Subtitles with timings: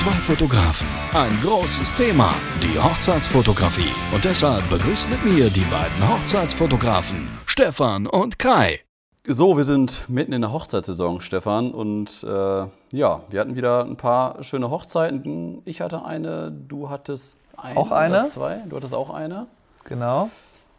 [0.00, 3.92] Zwei Fotografen, ein großes Thema, die Hochzeitsfotografie.
[4.14, 8.80] Und deshalb begrüßt mit mir die beiden Hochzeitsfotografen, Stefan und Kai.
[9.26, 11.72] So, wir sind mitten in der Hochzeitssaison, Stefan.
[11.72, 15.60] Und äh, ja, wir hatten wieder ein paar schöne Hochzeiten.
[15.66, 17.76] Ich hatte eine, du hattest eine.
[17.76, 18.20] Auch eine?
[18.20, 18.62] Oder zwei.
[18.70, 19.48] Du hattest auch eine.
[19.84, 20.30] Genau.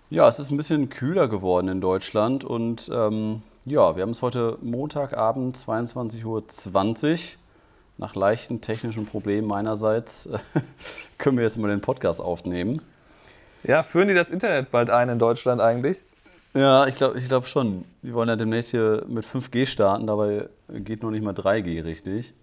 [0.10, 2.44] Ja, es ist ein bisschen kühler geworden in Deutschland.
[2.44, 6.44] Und ähm, ja, wir haben es heute Montagabend, 22.20 Uhr.
[8.02, 10.28] Nach leichten technischen Problemen meinerseits
[11.20, 12.82] können wir jetzt mal den Podcast aufnehmen.
[13.64, 16.02] Ja, führen die das Internet bald ein in Deutschland eigentlich?
[16.56, 17.86] Ja, ich glaube ich glaub schon.
[18.02, 22.34] Wir wollen ja demnächst hier mit 5G starten, dabei geht noch nicht mal 3G richtig.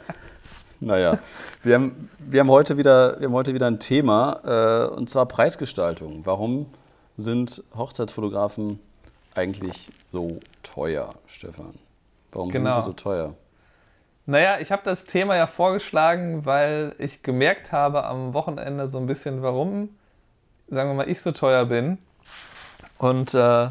[0.80, 1.18] naja,
[1.62, 5.26] wir haben, wir, haben heute wieder, wir haben heute wieder ein Thema, äh, und zwar
[5.26, 6.22] Preisgestaltung.
[6.24, 6.64] Warum
[7.18, 8.80] sind Hochzeitsfotografen
[9.34, 11.74] eigentlich so teuer, Stefan?
[12.32, 12.80] Warum Genau.
[12.80, 13.34] sind die so teuer?
[14.26, 19.06] Naja, ich habe das Thema ja vorgeschlagen, weil ich gemerkt habe am Wochenende so ein
[19.06, 19.90] bisschen, warum,
[20.68, 21.98] sagen wir mal, ich so teuer bin.
[22.98, 23.70] Und, äh,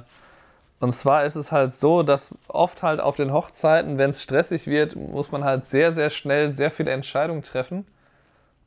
[0.80, 4.68] und zwar ist es halt so, dass oft halt auf den Hochzeiten, wenn es stressig
[4.68, 7.86] wird, muss man halt sehr, sehr schnell sehr viele Entscheidungen treffen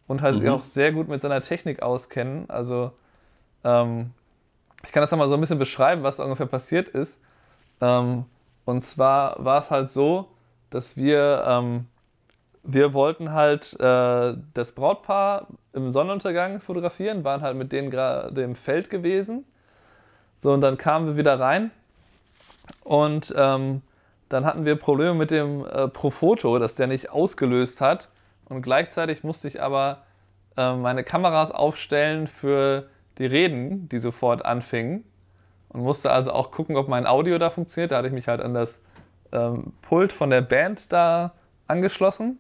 [0.09, 0.51] und halt sich Mhm.
[0.51, 2.49] auch sehr gut mit seiner Technik auskennen.
[2.51, 2.93] Also
[3.65, 4.13] ähm,
[4.85, 7.21] ich kann das nochmal so ein bisschen beschreiben, was da ungefähr passiert ist.
[7.81, 8.27] Ähm,
[8.67, 10.29] und zwar war es halt so,
[10.75, 11.87] dass wir, ähm,
[12.65, 18.57] wir wollten halt äh, das Brautpaar im Sonnenuntergang fotografieren, waren halt mit denen gerade im
[18.57, 19.45] Feld gewesen.
[20.37, 21.71] So, und dann kamen wir wieder rein
[22.83, 23.83] und ähm,
[24.29, 28.09] dann hatten wir Probleme mit dem äh, Profoto, dass der nicht ausgelöst hat.
[28.49, 29.99] Und gleichzeitig musste ich aber
[30.57, 32.89] äh, meine Kameras aufstellen für
[33.19, 35.05] die Reden, die sofort anfingen.
[35.69, 37.93] Und musste also auch gucken, ob mein Audio da funktioniert.
[37.93, 38.81] Da hatte ich mich halt an das
[39.35, 41.33] ähm, Pult von der Band da
[41.67, 42.39] angeschlossen.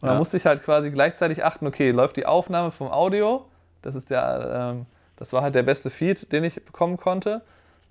[0.00, 0.12] Und Ja.
[0.12, 3.46] da musste ich halt quasi gleichzeitig achten, okay, läuft die Aufnahme vom Audio?
[3.82, 7.42] Das ist der, ähm, das war halt der beste Feed, den ich bekommen konnte.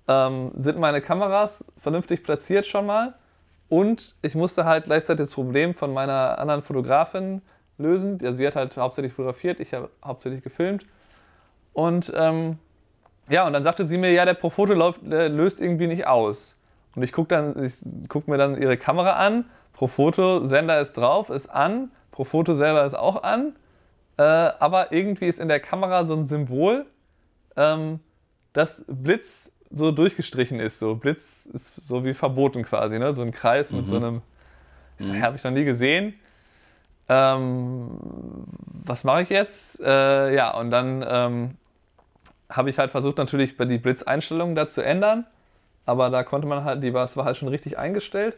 [0.06, 3.14] Ähm, sind meine Kameras vernünftig platziert schon mal?
[3.68, 7.42] Und ich musste halt gleichzeitig das Problem von meiner anderen Fotografin
[7.76, 8.18] lösen.
[8.22, 10.86] Also sie hat halt hauptsächlich fotografiert, ich habe hauptsächlich gefilmt.
[11.74, 12.58] Und ähm,
[13.28, 16.56] ja, und dann sagte sie mir, ja, der Profoto läuft, löst irgendwie nicht aus.
[16.98, 17.74] Und ich gucke dann, ich
[18.08, 22.94] guck mir dann ihre Kamera an, Profoto, Sender ist drauf, ist an, Profoto selber ist
[22.94, 23.54] auch an,
[24.16, 26.86] äh, aber irgendwie ist in der Kamera so ein Symbol,
[27.54, 28.00] ähm,
[28.52, 30.80] dass Blitz so durchgestrichen ist.
[30.80, 33.12] So Blitz ist so wie verboten quasi, ne?
[33.12, 34.22] So ein Kreis mit so einem,
[34.98, 36.14] das habe ich noch nie gesehen.
[37.08, 37.90] Ähm,
[38.66, 39.80] was mache ich jetzt?
[39.80, 41.50] Äh, ja, und dann ähm,
[42.50, 45.26] habe ich halt versucht, natürlich bei die Blitzeinstellungen da zu ändern.
[45.88, 48.36] Aber da konnte man halt, die war, war halt schon richtig eingestellt.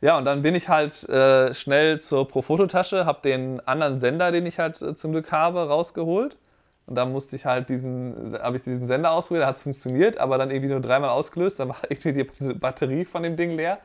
[0.00, 4.46] Ja, und dann bin ich halt äh, schnell zur Profototasche, habe den anderen Sender, den
[4.46, 6.36] ich halt äh, zum Glück habe, rausgeholt.
[6.86, 10.18] Und da musste ich halt diesen, habe ich diesen Sender ausprobiert, da hat es funktioniert,
[10.18, 13.78] aber dann irgendwie nur dreimal ausgelöst, dann war irgendwie die Batterie von dem Ding leer.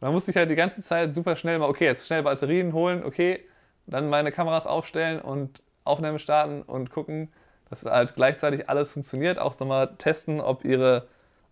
[0.00, 2.72] Und dann musste ich halt die ganze Zeit super schnell mal, okay, jetzt schnell Batterien
[2.72, 3.44] holen, okay,
[3.86, 7.32] dann meine Kameras aufstellen und Aufnahme starten und gucken,
[7.70, 9.38] dass halt gleichzeitig alles funktioniert.
[9.38, 11.06] Auch nochmal testen, ob ihre,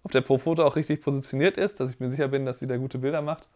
[0.04, 2.76] ob der Profoto auch richtig positioniert ist, dass ich mir sicher bin, dass sie da
[2.76, 3.48] gute Bilder macht.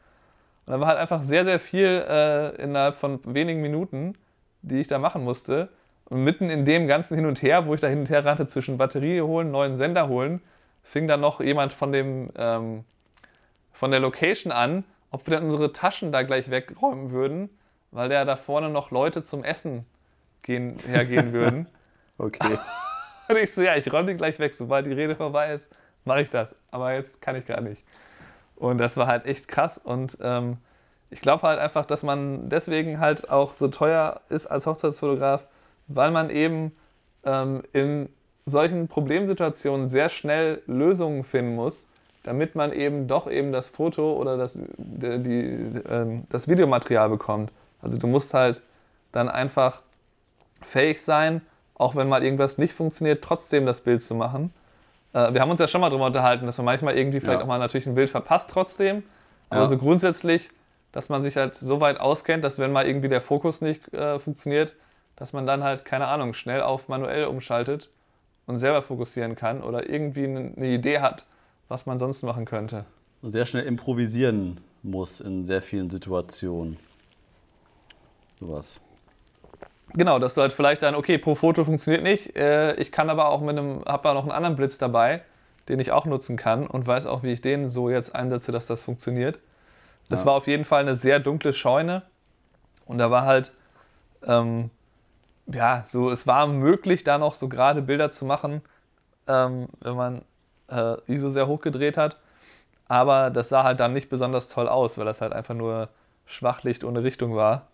[0.65, 4.15] Und dann war halt einfach sehr, sehr viel äh, innerhalb von wenigen Minuten,
[4.63, 5.69] die ich da machen musste.
[6.07, 8.47] Und mitten in dem ganzen Hin und Her, wo ich da hin und her rannte
[8.47, 10.41] zwischen Batterie holen, neuen Sender holen,
[10.83, 12.85] fing dann noch jemand von dem ähm,
[13.77, 17.51] von der Location an, ob wir dann unsere Taschen da gleich wegräumen würden,
[17.91, 19.85] weil der da vorne noch Leute zum Essen
[20.43, 21.69] gehen, hergehen würden.
[22.19, 22.57] Okay.
[23.29, 25.71] Und ich so, ja, ich räume die gleich weg, sobald die Rede vorbei ist,
[26.07, 26.55] mache ich das.
[26.71, 27.85] Aber jetzt kann ich gar nicht.
[28.57, 29.79] Und das war halt echt krass.
[29.79, 30.59] Und ähm,
[31.11, 35.47] ich glaube halt einfach, dass man deswegen halt auch so teuer ist als Hochzeitsfotograf,
[35.89, 36.73] weil man eben
[37.25, 38.09] ähm, in
[38.47, 41.89] solchen Problemsituationen sehr schnell Lösungen finden muss,
[42.23, 47.53] damit man eben doch eben das Foto oder das, die, die, ähm, das Videomaterial bekommt.
[47.81, 48.63] Also du musst halt
[49.13, 49.83] dann einfach
[50.63, 51.43] fähig sein,
[51.75, 54.53] auch wenn mal irgendwas nicht funktioniert, trotzdem das Bild zu machen.
[55.17, 57.45] Äh, wir haben uns ja schon mal darüber unterhalten, dass man manchmal irgendwie vielleicht Ja.
[57.45, 59.03] auch mal natürlich ein Bild verpasst trotzdem.
[59.49, 59.67] Aber Ja.
[59.67, 60.51] so grundsätzlich,
[60.93, 64.19] dass man sich halt so weit auskennt, dass wenn mal irgendwie der Fokus nicht äh,
[64.19, 64.75] funktioniert,
[65.17, 67.91] dass man dann halt, keine Ahnung, schnell auf manuell umschaltet
[68.47, 71.25] und selber fokussieren kann oder irgendwie eine eine Idee hat,
[71.69, 72.85] was man sonst machen könnte.
[73.23, 76.79] Und sehr schnell improvisieren muss in sehr vielen Situationen.
[78.39, 78.81] Sowas.
[79.97, 83.29] Genau, dass du halt vielleicht dann, okay, pro Foto funktioniert nicht, äh, ich kann aber
[83.29, 85.23] auch mit einem, habe da noch einen anderen Blitz dabei,
[85.69, 88.67] den ich auch nutzen kann und weiß auch, wie ich den so jetzt einsetze, dass
[88.67, 89.39] das funktioniert.
[90.11, 90.27] Es Ja.
[90.27, 92.03] war auf jeden Fall eine sehr dunkle Scheune
[92.87, 93.53] und da war halt
[94.27, 94.71] ähm,
[95.47, 98.63] ja, so es war möglich, da noch so gerade Bilder zu machen,
[99.29, 100.23] ähm, wenn man
[100.71, 102.19] äh, ISO sehr hoch gedreht hat.
[102.89, 105.89] Aber das sah halt dann nicht besonders toll aus, weil das halt einfach nur
[106.27, 107.69] Schwachlicht ohne Richtung war.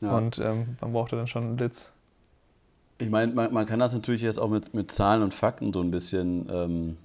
[0.00, 0.16] Ja.
[0.16, 1.90] Und ähm, man brauchte dann schon einen Blitz.
[2.98, 5.80] Ich meine, man, man, kann das natürlich jetzt auch mit, mit Zahlen und Fakten so
[5.80, 6.96] ein bisschen ähm,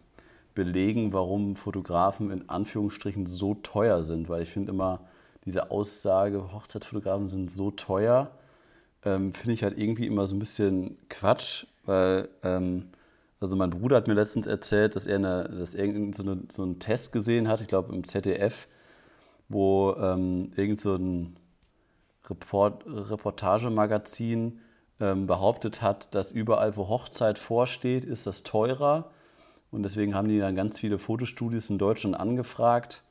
[0.53, 4.29] belegen, warum Fotografen in Anführungsstrichen so teuer sind.
[4.29, 4.99] Weil ich finde immer,
[5.45, 8.31] diese Aussage, Hochzeitsfotografen sind so teuer,
[9.03, 12.89] ähm, finde ich halt irgendwie immer so ein bisschen Quatsch, weil ähm,
[13.39, 16.63] also mein Bruder hat mir letztens erzählt, dass er, eine, dass er so, eine, so
[16.63, 18.67] einen Test gesehen hat, ich glaube im ZDF,
[19.47, 21.37] wo ähm, irgend so ein
[22.29, 24.61] Report, Reportagemagazin
[24.99, 29.11] ähm, behauptet hat, dass überall, wo Hochzeit vorsteht, ist das teurer.
[29.71, 33.03] Und deswegen haben die dann ganz viele Fotostudios in Deutschland angefragt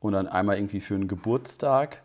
[0.00, 2.02] und dann einmal irgendwie für einen Geburtstag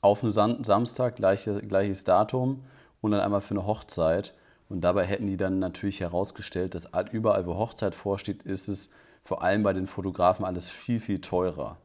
[0.00, 2.64] auf einen Samstag, gleiche, gleiches Datum
[3.00, 4.34] und dann einmal für eine Hochzeit.
[4.68, 8.90] Und dabei hätten die dann natürlich herausgestellt, dass überall, wo Hochzeit vorsteht, ist es
[9.24, 11.78] vor allem bei den Fotografen alles viel, viel teurer.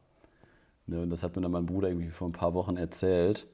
[0.86, 3.46] Ne, und das hat mir dann mein Bruder irgendwie vor ein paar Wochen erzählt.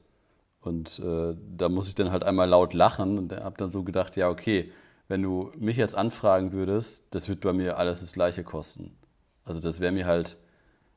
[0.61, 4.15] Und äh, da muss ich dann halt einmal laut lachen und habe dann so gedacht,
[4.15, 4.71] ja, okay,
[5.07, 8.95] wenn du mich jetzt anfragen würdest, das wird bei mir alles das gleiche kosten.
[9.43, 10.37] Also das wäre mir halt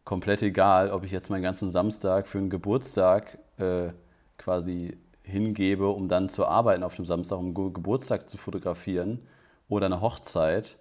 [0.05, 3.89] komplett egal, ob ich jetzt meinen ganzen Samstag für einen Geburtstag äh,
[4.37, 9.27] quasi hingebe, um dann zu arbeiten auf dem Samstag, um Geburtstag zu fotografieren
[9.69, 10.77] oder eine Hochzeit,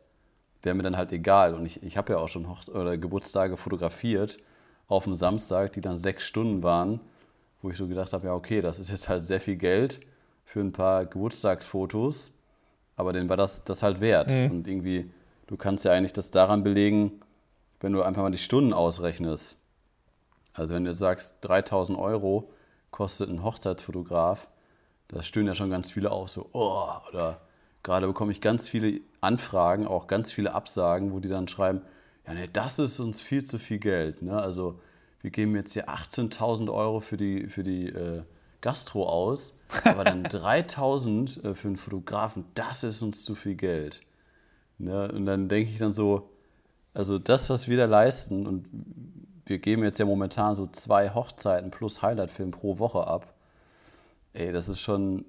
[0.61, 1.55] wäre mir dann halt egal.
[1.55, 4.39] Und ich, ich habe ja auch schon Hoch oder Geburtstage fotografiert
[4.87, 6.99] auf einem Samstag, die dann sechs Stunden waren,
[7.63, 10.01] wo ich so gedacht habe, ja okay, das ist jetzt halt sehr viel Geld
[10.43, 12.37] für ein paar Geburtstagsfotos,
[12.95, 14.29] aber denen war das, das halt wert.
[14.29, 14.51] Mhm.
[14.51, 15.09] Und irgendwie,
[15.47, 17.19] du kannst ja eigentlich das daran belegen,
[17.79, 19.57] wenn du einfach mal die Stunden ausrechnest.
[20.53, 22.51] Also wenn du jetzt sagst, 3000 Euro
[22.91, 24.49] kostet ein Hochzeitsfotograf,
[25.07, 27.41] da stöhnen ja schon ganz viele auf, so, oh, oder
[27.81, 31.81] gerade bekomme ich ganz viele Anfragen, auch ganz viele Absagen, wo die dann schreiben,
[32.27, 34.21] ja, nee, das ist uns viel zu viel Geld.
[34.21, 34.37] Ne?
[34.37, 34.79] Also
[35.23, 38.21] wir geben jetzt hier 18.000 Euro für die, für die äh,
[38.61, 44.01] Gastro aus, aber dann 3.000 äh, für einen Fotografen, das ist uns zu viel Geld.
[44.77, 45.11] Ne?
[45.11, 46.29] Und dann denke ich dann so,
[46.93, 48.67] also das, was wir da leisten, und
[49.45, 53.33] wir geben jetzt ja momentan so zwei Hochzeiten plus Highlight-Film pro Woche ab.
[54.33, 55.25] Ey, das ist schon,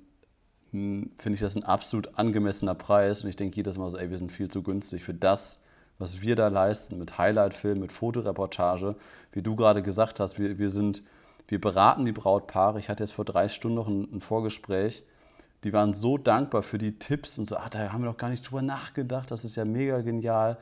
[0.71, 3.23] finde ich, das ein absolut angemessener Preis.
[3.23, 5.63] Und ich denke jedes Mal so, ey, wir sind viel zu günstig für das,
[5.99, 8.97] was wir da leisten mit Highlight-Film, mit Fotoreportage.
[9.33, 11.03] Wie du gerade gesagt hast, wir, wir sind,
[11.49, 12.79] wir beraten die Brautpaare.
[12.79, 15.05] Ich hatte jetzt vor drei Stunden noch ein, ein Vorgespräch.
[15.63, 18.29] Die waren so dankbar für die Tipps und so, ah, da haben wir noch gar
[18.29, 20.59] nicht drüber nachgedacht, das ist ja mega genial.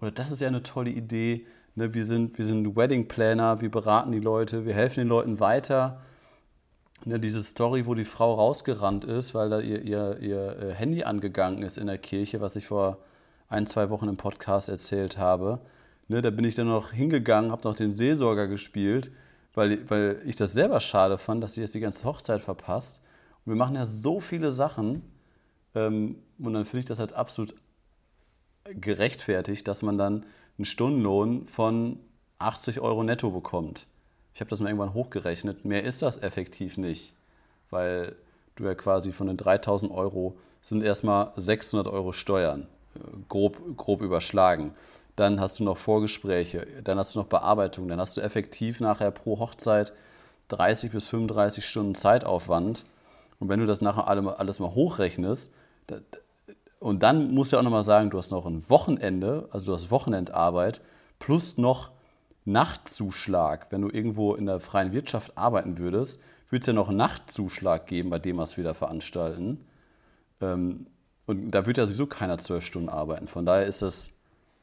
[0.00, 1.46] Oder das ist ja eine tolle Idee.
[1.74, 5.40] Ne, wir, sind, wir sind Wedding Planner, wir beraten die Leute, wir helfen den Leuten
[5.40, 6.00] weiter.
[7.04, 11.02] Ne, diese Story, wo die Frau rausgerannt ist, weil da ihr, ihr, ihr äh, Handy
[11.02, 12.98] angegangen ist in der Kirche, was ich vor
[13.48, 15.60] ein, zwei Wochen im Podcast erzählt habe.
[16.08, 19.10] Ne, da bin ich dann noch hingegangen, habe noch den Seelsorger gespielt,
[19.54, 23.00] weil, weil ich das selber schade fand, dass sie jetzt die ganze Hochzeit verpasst.
[23.44, 25.02] Und wir machen ja so viele Sachen.
[25.74, 27.54] Ähm, und dann finde ich das halt absolut
[28.64, 30.26] gerechtfertigt, dass man dann
[30.58, 32.00] einen Stundenlohn von
[32.38, 33.86] 80 Euro netto bekommt.
[34.34, 35.64] Ich habe das mal irgendwann hochgerechnet.
[35.64, 37.14] Mehr ist das effektiv nicht,
[37.70, 38.16] weil
[38.56, 42.66] du ja quasi von den 3000 Euro sind erstmal 600 Euro Steuern,
[43.28, 44.72] grob, grob überschlagen.
[45.16, 49.10] Dann hast du noch Vorgespräche, dann hast du noch Bearbeitung, dann hast du effektiv nachher
[49.10, 49.92] pro Hochzeit
[50.48, 52.84] 30 bis 35 Stunden Zeitaufwand.
[53.38, 55.52] Und wenn du das nachher alles mal hochrechnest,
[56.78, 59.90] und dann musst du auch nochmal sagen, du hast noch ein Wochenende, also du hast
[59.90, 60.82] Wochenendarbeit,
[61.18, 61.90] plus noch
[62.44, 63.66] Nachtzuschlag.
[63.70, 68.10] Wenn du irgendwo in der freien Wirtschaft arbeiten würdest, würde es ja noch Nachtzuschlag geben
[68.10, 69.66] bei dem, was wir da veranstalten.
[70.40, 70.86] Ähm,
[71.26, 73.28] und da würde ja sowieso keiner zwölf Stunden arbeiten.
[73.28, 74.12] Von daher ist das,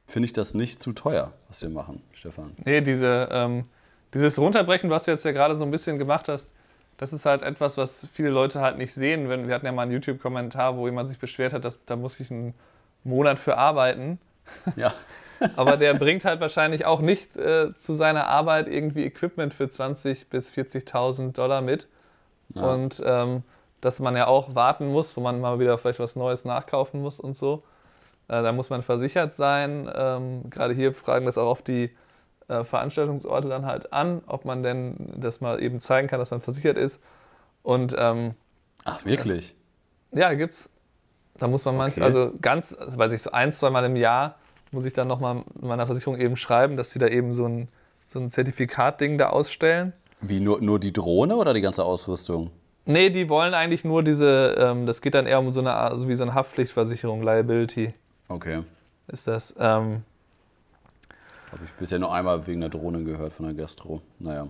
[0.05, 2.51] finde ich das nicht zu teuer, was wir machen, Stefan.
[2.63, 3.65] Nee, diese, ähm,
[4.13, 6.49] dieses Runterbrechen, was du jetzt ja gerade so ein bisschen gemacht hast,
[6.97, 9.27] das ist halt etwas, was viele Leute halt nicht sehen.
[9.27, 12.19] Wenn, wir hatten ja mal einen YouTube-Kommentar, wo jemand sich beschwert hat, dass da muss
[12.19, 12.53] ich einen
[13.03, 14.19] Monat für arbeiten.
[14.75, 14.93] Ja.
[15.55, 20.25] Aber der bringt halt wahrscheinlich auch nicht äh, zu seiner Arbeit irgendwie Equipment für 20.000
[20.29, 21.87] bis 40.000 Dollar mit.
[22.53, 22.61] Ja.
[22.61, 23.43] Und ähm,
[23.83, 27.19] dass man ja auch warten muss, wo man mal wieder vielleicht was Neues nachkaufen muss
[27.19, 27.63] und so.
[28.27, 29.89] Äh, da muss man versichert sein.
[29.93, 31.91] Ähm, Gerade hier fragen das auch oft die
[32.47, 36.41] äh, Veranstaltungsorte dann halt an, ob man denn das mal eben zeigen kann, dass man
[36.41, 36.99] versichert ist.
[37.61, 38.35] Und ähm,
[38.85, 39.55] Ach, wirklich?
[40.11, 40.69] Das, ja, gibt's.
[41.37, 42.17] Da muss man manchmal, okay.
[42.17, 44.35] also ganz, also weiß ich, so ein, zwei Mal im Jahr
[44.71, 47.69] muss ich dann nochmal meiner Versicherung eben schreiben, dass sie da eben so ein,
[48.05, 49.93] so ein Zertifikatding da ausstellen.
[50.21, 52.51] Wie, nur, nur die Drohne oder die ganze Ausrüstung?
[52.85, 55.97] Nee, die wollen eigentlich nur diese, ähm, das geht dann eher um so eine Art,
[55.97, 57.93] so wie so eine Haftpflichtversicherung, Liability
[58.27, 58.63] Okay.
[59.07, 59.53] ist das.
[59.57, 60.03] Ähm,
[61.51, 64.01] Habe ich bisher nur einmal wegen der Drohne gehört von der Gastro.
[64.19, 64.47] Naja.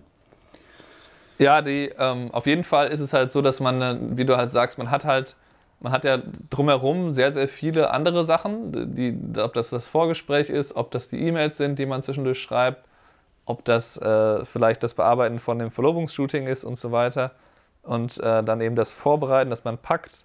[1.37, 4.37] Ja, die, ähm, auf jeden Fall ist es halt so, dass man, äh, wie du
[4.37, 5.35] halt sagst, man hat halt,
[5.79, 10.75] man hat ja drumherum sehr, sehr viele andere Sachen, die, ob das das Vorgespräch ist,
[10.75, 12.85] ob das die E-Mails sind, die man zwischendurch schreibt,
[13.45, 17.31] ob das äh, vielleicht das Bearbeiten von dem Verlobungsshooting ist und so weiter.
[17.83, 20.23] Und äh, dann eben das Vorbereiten, dass man packt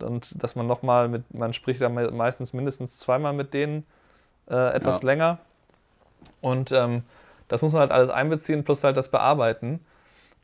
[0.00, 3.86] und dass man nochmal mit, man spricht dann me- meistens mindestens zweimal mit denen
[4.50, 5.06] äh, etwas Ja.
[5.06, 5.38] länger.
[6.40, 7.02] Und ähm,
[7.48, 9.80] das muss man halt alles einbeziehen, plus halt das Bearbeiten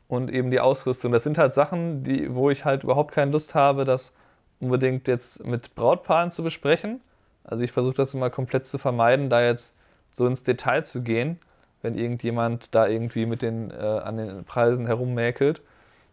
[0.07, 1.11] und eben die Ausrüstung.
[1.11, 4.13] Das sind halt Sachen, die, wo ich halt überhaupt keine Lust habe, das
[4.59, 7.01] unbedingt jetzt mit Brautpaaren zu besprechen.
[7.43, 9.73] Also ich versuche das immer komplett zu vermeiden, da jetzt
[10.11, 11.39] so ins Detail zu gehen,
[11.81, 15.61] wenn irgendjemand da irgendwie mit den, äh, an den Preisen herummäkelt.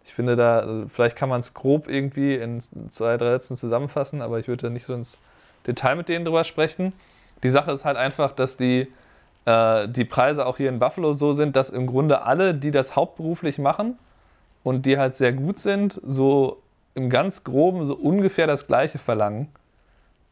[0.08, 4.38] Ich finde da, vielleicht kann man es grob irgendwie in zwei, drei Sätzen zusammenfassen, aber
[4.38, 5.18] ich würde nicht so ins
[5.66, 6.94] Detail mit denen drüber sprechen.
[7.42, 8.88] Die Sache ist halt einfach, dass die,
[9.44, 12.96] äh, die Preise auch hier in Buffalo so sind, dass im Grunde alle, die das
[12.96, 13.98] hauptberuflich machen
[14.64, 16.62] und die halt sehr gut sind, so
[16.94, 19.48] im ganz groben so ungefähr das gleiche verlangen.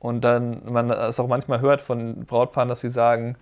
[0.00, 3.37] Und dann man es auch manchmal hört von Brautpaaren, dass sie sagen,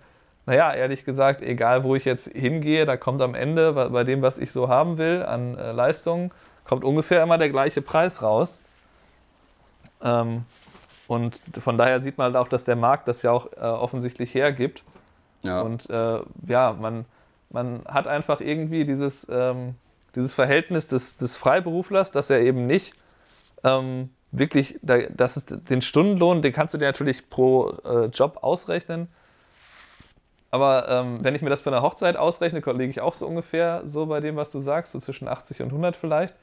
[0.45, 4.37] naja, ehrlich gesagt, egal wo ich jetzt hingehe, da kommt am Ende bei- dem, was
[4.37, 6.31] ich so haben will an äh, Leistungen,
[6.65, 8.59] kommt ungefähr immer der gleiche Preis raus.
[10.03, 10.45] Ähm,
[11.07, 14.33] und von daher sieht man halt auch, dass der Markt das ja auch äh, offensichtlich
[14.33, 14.83] hergibt.
[15.43, 15.61] Ja.
[15.61, 17.05] Und äh, ja, man,
[17.49, 19.75] man hat einfach irgendwie dieses, ähm,
[20.15, 22.93] dieses Verhältnis des, des Freiberuflers, dass er eben nicht
[23.63, 28.39] ähm, wirklich, da, das ist den Stundenlohn, den kannst du dir natürlich pro äh, Job
[28.41, 29.07] ausrechnen.
[30.55, 33.81] Aber ähm, wenn ich mir das für eine Hochzeit ausrechne, liege ich auch so ungefähr
[33.85, 36.33] so bei dem, was du sagst, so zwischen 80 und 100 vielleicht.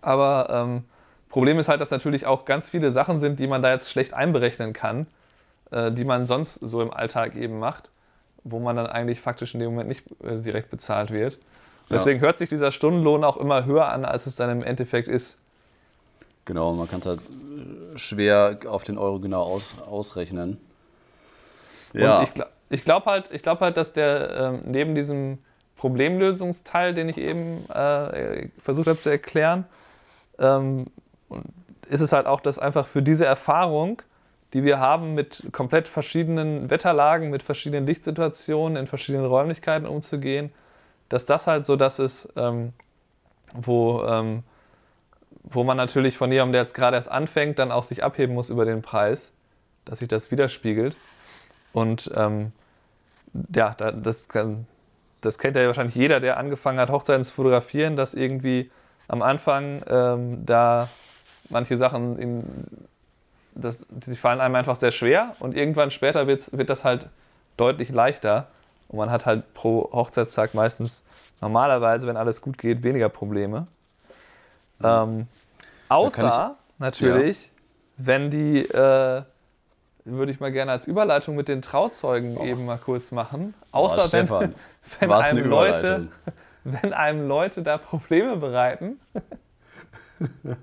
[0.00, 0.84] Aber ähm,
[1.28, 4.14] Problem ist halt, dass natürlich auch ganz viele Sachen sind, die man da jetzt schlecht
[4.14, 5.08] einberechnen kann,
[5.72, 7.90] äh, die man sonst so im Alltag eben macht,
[8.44, 11.34] wo man dann eigentlich faktisch in dem Moment nicht äh, direkt bezahlt wird.
[11.34, 11.96] Ja.
[11.98, 15.36] Deswegen hört sich dieser Stundenlohn auch immer höher an, als es dann im Endeffekt ist.
[16.46, 20.56] Genau, man kann es halt äh, schwer auf den Euro genau aus, ausrechnen.
[21.92, 25.38] Ja, Und ich, gla- ich glaube halt, ich halt, dass der ähm, neben diesem
[25.76, 29.66] Problemlösungsteil, den ich eben äh, versucht habe zu erklären,
[30.38, 30.86] ähm,
[31.88, 34.02] ist es halt auch, dass einfach für diese Erfahrung,
[34.52, 40.50] die wir haben, mit komplett verschiedenen Wetterlagen, mit verschiedenen Lichtsituationen, in verschiedenen Räumlichkeiten umzugehen,
[41.08, 42.72] dass das halt so das ist, ähm,
[43.52, 44.42] wo, ähm,
[45.44, 48.50] wo man natürlich von jemandem, der jetzt gerade erst anfängt, dann auch sich abheben muss
[48.50, 49.32] über den Preis,
[49.84, 50.96] dass sich das widerspiegelt.
[51.76, 52.52] Und ähm,
[53.54, 54.28] ja, da, das,
[55.20, 58.70] das kennt ja wahrscheinlich jeder, der angefangen hat, Hochzeiten zu fotografieren, dass irgendwie
[59.08, 60.88] am Anfang ähm, da
[61.50, 62.44] manche Sachen, ihm,
[63.54, 67.10] das, die fallen einem einfach sehr schwer und irgendwann später wird, das halt
[67.58, 68.46] deutlich leichter.
[68.88, 71.02] Und man hat halt pro Hochzeitstag meistens
[71.42, 73.66] normalerweise, wenn alles gut geht, weniger Probleme.
[74.82, 75.26] Ähm,
[75.90, 77.50] außer natürlich,
[77.98, 79.24] wenn die, äh,
[80.06, 83.54] würde ich mal gerne als Überleitung mit den Trauzeugen eben mal kurz machen.
[83.72, 84.54] Außer Boah, wenn, Stefan,
[85.00, 86.08] wenn, einem Leute,
[86.64, 89.00] wenn einem Leute da Probleme bereiten.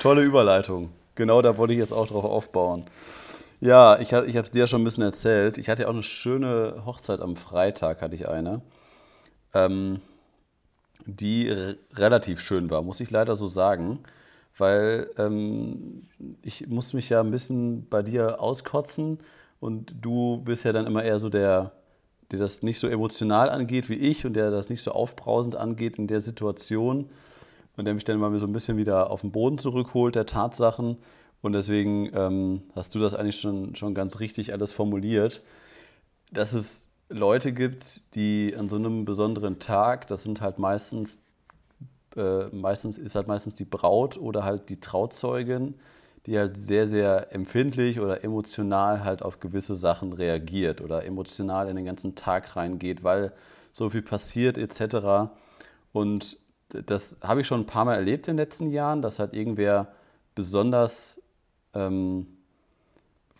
[0.00, 0.90] Tolle Überleitung.
[1.14, 2.84] Genau da wollte ich jetzt auch drauf aufbauen.
[3.60, 5.58] Ja, ich, hab- ich habe es dir ja schon ein bisschen erzählt.
[5.58, 8.62] Ich hatte ja auch eine schöne Hochzeit am Freitag, hatte ich eine,
[9.54, 10.00] ähm,
[11.04, 11.48] die
[11.94, 14.00] relativ schön war, muss ich leider so sagen,
[14.56, 16.08] weil ähm,
[16.42, 19.18] ich muss mich ja ein bisschen bei dir auskotzen
[19.60, 21.72] und du bist ja dann immer eher so der,
[22.30, 25.98] der das nicht so emotional angeht wie ich und der das nicht so aufbrausend angeht
[25.98, 27.10] in der Situation
[27.76, 30.98] und der mich dann mal so ein bisschen wieder auf den Boden zurückholt, der Tatsachen.
[31.40, 35.42] Und deswegen ähm, hast du das eigentlich schon, schon ganz richtig alles formuliert,
[36.30, 41.21] dass es Leute gibt, die an so einem besonderen Tag, das sind halt meistens,
[42.16, 45.74] äh, meistens ist halt meistens die Braut oder halt die Trauzeugin,
[46.26, 51.76] die halt sehr, sehr empfindlich oder emotional halt auf gewisse Sachen reagiert oder emotional in
[51.76, 53.32] den ganzen Tag reingeht, weil
[53.72, 55.30] so viel passiert etc.
[55.92, 56.36] Und
[56.68, 59.88] das habe ich schon ein paar Mal erlebt in den letzten Jahren, dass halt irgendwer
[60.34, 61.20] besonders,
[61.74, 62.26] ähm,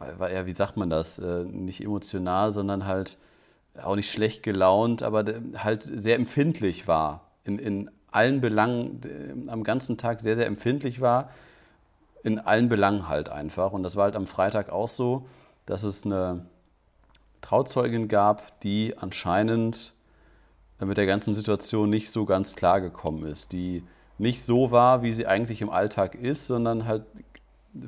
[0.00, 3.18] ja, wie sagt man das, äh, nicht emotional, sondern halt
[3.80, 5.24] auch nicht schlecht gelaunt, aber
[5.56, 7.30] halt sehr empfindlich war.
[7.44, 11.30] In, in allen Belangen, äh, am ganzen Tag sehr, sehr empfindlich war.
[12.22, 13.72] In allen Belangen halt einfach.
[13.72, 15.26] Und das war halt am Freitag auch so,
[15.66, 16.46] dass es eine
[17.40, 19.94] Trauzeugin gab, die anscheinend
[20.78, 23.84] mit der ganzen Situation nicht so ganz klar gekommen ist, die
[24.18, 27.04] nicht so war, wie sie eigentlich im Alltag ist, sondern halt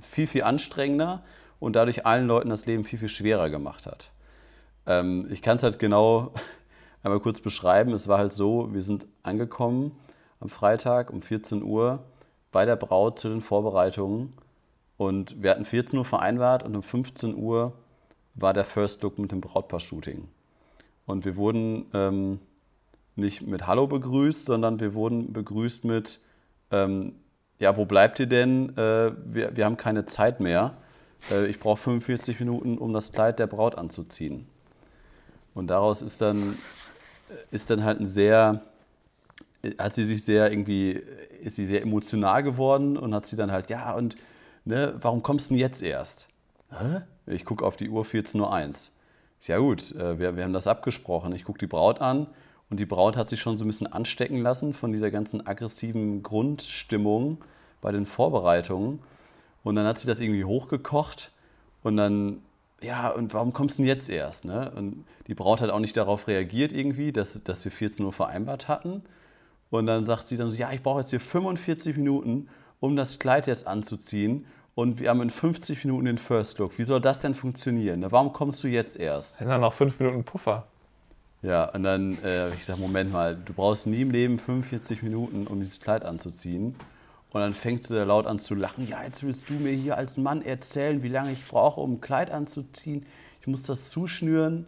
[0.00, 1.22] viel, viel anstrengender
[1.60, 4.10] und dadurch allen Leuten das Leben viel, viel schwerer gemacht hat.
[4.86, 6.32] Ähm, ich kann es halt genau
[7.02, 7.92] einmal kurz beschreiben.
[7.92, 9.92] Es war halt so, wir sind angekommen
[10.44, 12.04] am Freitag um 14 Uhr
[12.52, 14.30] bei der Braut zu den Vorbereitungen
[14.98, 17.72] und wir hatten 14 Uhr vereinbart und um 15 Uhr
[18.34, 20.28] war der First Look mit dem Brautpaar-Shooting.
[21.06, 22.40] Und wir wurden ähm,
[23.16, 26.20] nicht mit Hallo begrüßt, sondern wir wurden begrüßt mit,
[26.70, 27.14] ähm,
[27.58, 28.76] ja, wo bleibt ihr denn?
[28.76, 30.76] Äh, wir, wir haben keine Zeit mehr.
[31.30, 34.46] Äh, ich brauche 45 Minuten, um das Kleid der Braut anzuziehen.
[35.54, 36.58] Und daraus ist dann,
[37.50, 38.62] ist dann halt ein sehr,
[39.78, 41.02] hat sie sich sehr irgendwie,
[41.42, 44.16] ist sie sehr emotional geworden und hat sie dann halt, ja, und
[44.64, 46.28] ne, warum kommst du denn jetzt erst?
[46.70, 47.02] Hä?
[47.26, 48.72] Ich gucke auf die Uhr 14.01 Uhr.
[49.46, 51.34] Ja gut, äh, wir, wir haben das abgesprochen.
[51.34, 52.26] Ich gucke die Braut an
[52.70, 56.22] und die Braut hat sich schon so ein bisschen anstecken lassen von dieser ganzen aggressiven
[56.22, 57.38] Grundstimmung
[57.80, 59.00] bei den Vorbereitungen.
[59.62, 61.32] Und dann hat sie das irgendwie hochgekocht
[61.82, 62.42] und dann,
[62.82, 64.44] ja, und warum kommst du denn jetzt erst?
[64.44, 64.70] Ne?
[64.74, 68.68] Und die Braut hat auch nicht darauf reagiert irgendwie, dass, dass wir 14 Uhr vereinbart
[68.68, 69.02] hatten.
[69.74, 73.18] Und dann sagt sie dann so, ja, ich brauche jetzt hier 45 Minuten, um das
[73.18, 74.46] Kleid jetzt anzuziehen.
[74.76, 76.78] Und wir haben in 50 Minuten den First Look.
[76.78, 78.04] Wie soll das denn funktionieren?
[78.08, 79.38] Warum kommst du jetzt erst?
[79.38, 80.68] Sind dann noch fünf Minuten Puffer.
[81.42, 85.48] Ja, und dann, äh, ich sag, Moment mal, du brauchst nie im Leben 45 Minuten,
[85.48, 86.76] um dieses Kleid anzuziehen.
[87.32, 88.86] Und dann fängt sie da laut an zu lachen.
[88.86, 92.00] Ja, jetzt willst du mir hier als Mann erzählen, wie lange ich brauche, um ein
[92.00, 93.06] Kleid anzuziehen.
[93.40, 94.66] Ich muss das zuschnüren.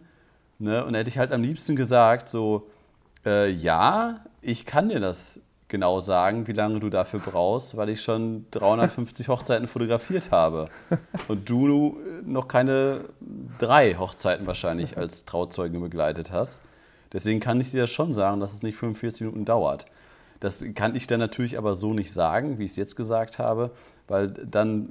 [0.59, 0.83] Ne?
[0.83, 2.67] Und da hätte ich halt am liebsten gesagt, so,
[3.25, 8.01] äh, ja, ich kann dir das genau sagen, wie lange du dafür brauchst, weil ich
[8.01, 10.69] schon 350 Hochzeiten fotografiert habe.
[11.27, 13.01] Und du noch keine
[13.59, 16.63] drei Hochzeiten wahrscheinlich als Trauzeuge begleitet hast.
[17.11, 19.85] Deswegen kann ich dir das schon sagen, dass es nicht 45 Minuten dauert.
[20.39, 23.71] Das kann ich dann natürlich aber so nicht sagen, wie ich es jetzt gesagt habe,
[24.07, 24.87] weil dann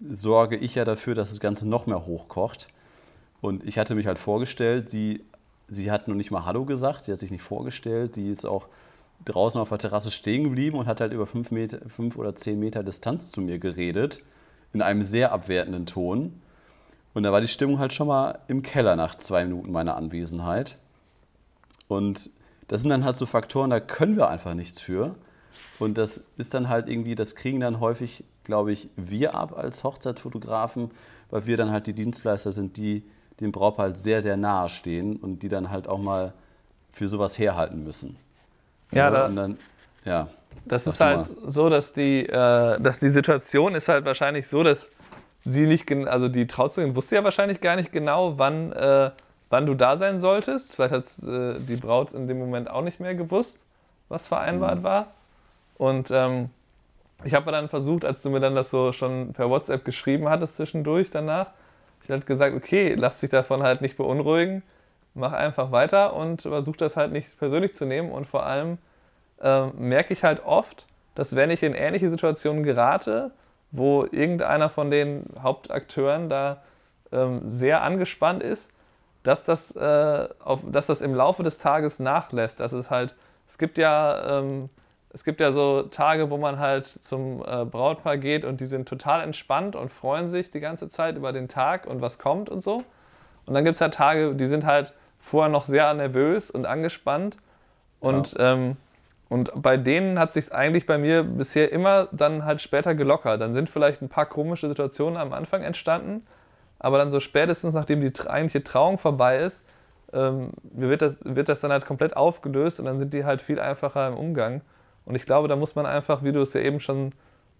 [0.00, 2.68] sorge ich ja dafür, dass das Ganze noch mehr hochkocht.
[3.40, 5.22] Und ich hatte mich halt vorgestellt, sie,
[5.70, 8.68] sie hat noch nicht mal Hallo gesagt, sie hat sich nicht vorgestellt, sie ist auch
[9.24, 12.58] draußen auf der Terrasse stehen geblieben und hat halt über fünf, Meter, fünf oder zehn
[12.58, 14.22] Meter Distanz zu mir geredet,
[14.72, 16.40] in einem sehr abwertenden Ton.
[17.12, 20.78] Und da war die Stimmung halt schon mal im Keller nach zwei Minuten meiner Anwesenheit.
[21.88, 22.30] Und
[22.68, 25.16] das sind dann halt so Faktoren, da können wir einfach nichts für.
[25.78, 29.82] Und das ist dann halt irgendwie, das kriegen dann häufig, glaube ich, wir ab als
[29.82, 30.90] Hochzeitsfotografen,
[31.30, 33.02] weil wir dann halt die Dienstleister sind, die
[33.40, 36.32] dem Brautpaar halt sehr, sehr nahe stehen und die dann halt auch mal
[36.92, 38.16] für sowas herhalten müssen.
[38.92, 39.58] Ja, da, dann,
[40.04, 40.28] ja
[40.64, 41.50] das ist halt mal.
[41.50, 44.90] so, dass die, äh, dass die Situation ist halt wahrscheinlich so, dass
[45.44, 49.10] sie nicht, also die Trauzeugin wusste ja wahrscheinlich gar nicht genau, wann, äh,
[49.48, 50.74] wann du da sein solltest.
[50.74, 53.64] Vielleicht hat äh, die Braut in dem Moment auch nicht mehr gewusst,
[54.08, 54.82] was vereinbart mhm.
[54.84, 55.06] war.
[55.76, 56.50] Und ähm,
[57.24, 60.56] ich habe dann versucht, als du mir dann das so schon per WhatsApp geschrieben hattest
[60.56, 61.46] zwischendurch danach,
[62.02, 64.62] ich halt gesagt, okay, lass dich davon halt nicht beunruhigen
[65.14, 68.10] mach einfach weiter und versuch das halt nicht persönlich zu nehmen.
[68.10, 68.78] Und vor allem
[69.40, 73.32] äh, merke ich halt oft, dass wenn ich in ähnliche Situationen gerate,
[73.72, 76.62] wo irgendeiner von den Hauptakteuren da
[77.12, 78.72] ähm, sehr angespannt ist,
[79.22, 82.58] dass das, äh, auf, dass das im Laufe des Tages nachlässt.
[82.58, 83.14] Das ist halt,
[83.46, 84.70] es gibt ja, ähm,
[85.12, 88.88] es gibt ja so Tage, wo man halt zum äh, Brautpaar geht und die sind
[88.88, 92.62] total entspannt und freuen sich die ganze Zeit über den Tag und was kommt und
[92.62, 92.84] so.
[93.46, 97.36] Und dann gibt es halt Tage, die sind halt vorher noch sehr nervös und angespannt.
[97.98, 98.52] Und, ja.
[98.52, 98.76] ähm,
[99.28, 103.40] und bei denen hat sich eigentlich bei mir bisher immer dann halt später gelockert.
[103.40, 106.24] Dann sind vielleicht ein paar komische Situationen am Anfang entstanden,
[106.78, 109.64] aber dann so spätestens, nachdem die eigentliche Trauung vorbei ist,
[110.12, 113.58] ähm, wird, das, wird das dann halt komplett aufgelöst und dann sind die halt viel
[113.58, 114.62] einfacher im Umgang.
[115.10, 117.10] Und ich glaube, da muss man einfach, wie du es ja eben schon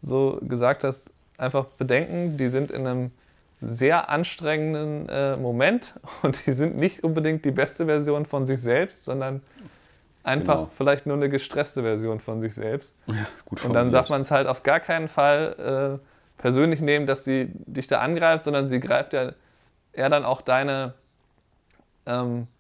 [0.03, 3.11] so gesagt hast, einfach bedenken, die sind in einem
[3.61, 9.05] sehr anstrengenden äh, Moment und die sind nicht unbedingt die beste Version von sich selbst,
[9.05, 9.43] sondern
[10.23, 10.71] einfach genau.
[10.77, 12.95] vielleicht nur eine gestresste Version von sich selbst.
[13.09, 17.09] Ja, gut und dann darf man es halt auf gar keinen Fall äh, persönlich nehmen,
[17.09, 19.33] dass sie dich da angreift, sondern sie greift ja
[19.93, 20.95] eher dann auch deine.
[22.07, 22.60] Ähm, äh,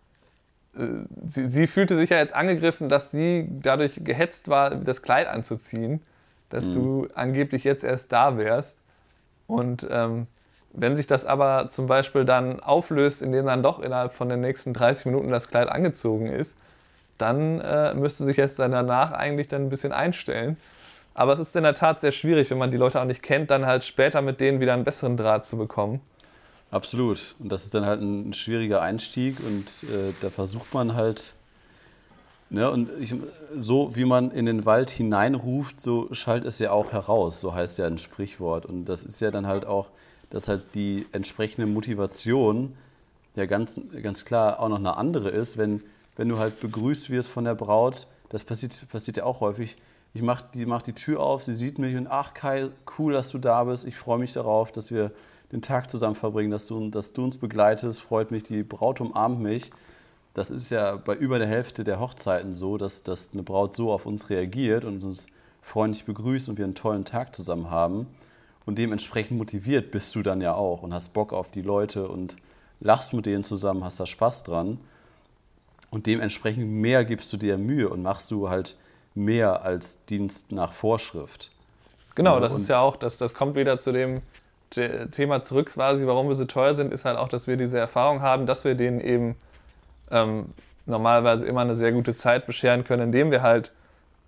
[0.75, 6.01] sie, sie, fühlte sich ja jetzt angegriffen, dass sie dadurch gehetzt war, das Kleid anzuziehen,
[6.49, 6.73] dass mhm.
[6.73, 8.79] du angeblich jetzt erst da wärst.
[9.47, 10.27] Und ähm,
[10.73, 14.73] wenn sich das aber zum Beispiel dann auflöst, indem dann doch innerhalb von den nächsten
[14.73, 16.57] 30 Minuten das Kleid angezogen ist,
[17.19, 20.57] dann äh, müsste sich jetzt dann danach eigentlich dann ein bisschen einstellen.
[21.13, 23.51] Aber es ist in der Tat sehr schwierig, wenn man die Leute auch nicht kennt,
[23.51, 26.01] dann halt später mit denen wieder einen besseren Draht zu bekommen.
[26.71, 27.35] Absolut.
[27.39, 31.35] Und das ist dann halt ein schwieriger Einstieg und äh, da versucht man halt
[32.53, 33.15] Ne, und ich,
[33.57, 37.79] so wie man in den Wald hineinruft, so schallt es ja auch heraus, so heißt
[37.79, 38.67] ja ein Sprichwort.
[38.67, 39.91] Und das ist ja dann halt auch,
[40.31, 42.77] dass halt die entsprechende Motivation
[43.37, 45.85] ja ganz, ganz klar auch noch eine andere ist, wenn,
[46.17, 49.77] wenn du halt begrüßt wirst von der Braut, das passiert, passiert ja auch häufig.
[50.13, 53.29] Ich mache die, mach die Tür auf, sie sieht mich und ach Kai, cool, dass
[53.29, 53.87] du da bist.
[53.87, 55.13] Ich freue mich darauf, dass wir
[55.53, 58.01] den Tag zusammen verbringen, dass du, dass du uns begleitest.
[58.01, 59.71] Freut mich, die Braut umarmt mich.
[60.35, 63.93] Das ist ja bei über der Hälfte der Hochzeiten so, dass, dass eine Braut so
[63.93, 65.27] auf uns reagiert und uns
[65.61, 68.07] freundlich begrüßt und wir einen tollen Tag zusammen haben.
[68.65, 72.37] Und dementsprechend motiviert bist du dann ja auch und hast Bock auf die Leute und
[72.79, 74.79] lachst mit denen zusammen, hast da Spaß dran.
[75.91, 78.77] Und dementsprechend mehr gibst du dir Mühe und machst du halt
[79.15, 81.51] mehr als Dienst nach Vorschrift.
[82.15, 84.23] Genau, das und ist ja auch, das, das kommt wieder zu dem
[84.71, 88.23] Thema zurück quasi, warum wir so teuer sind, ist halt auch, dass wir diese Erfahrung
[88.23, 89.37] haben, dass wir denen eben
[90.11, 90.47] ähm,
[90.87, 93.73] normalerweise immer eine sehr gute Zeit bescheren können, indem wir halt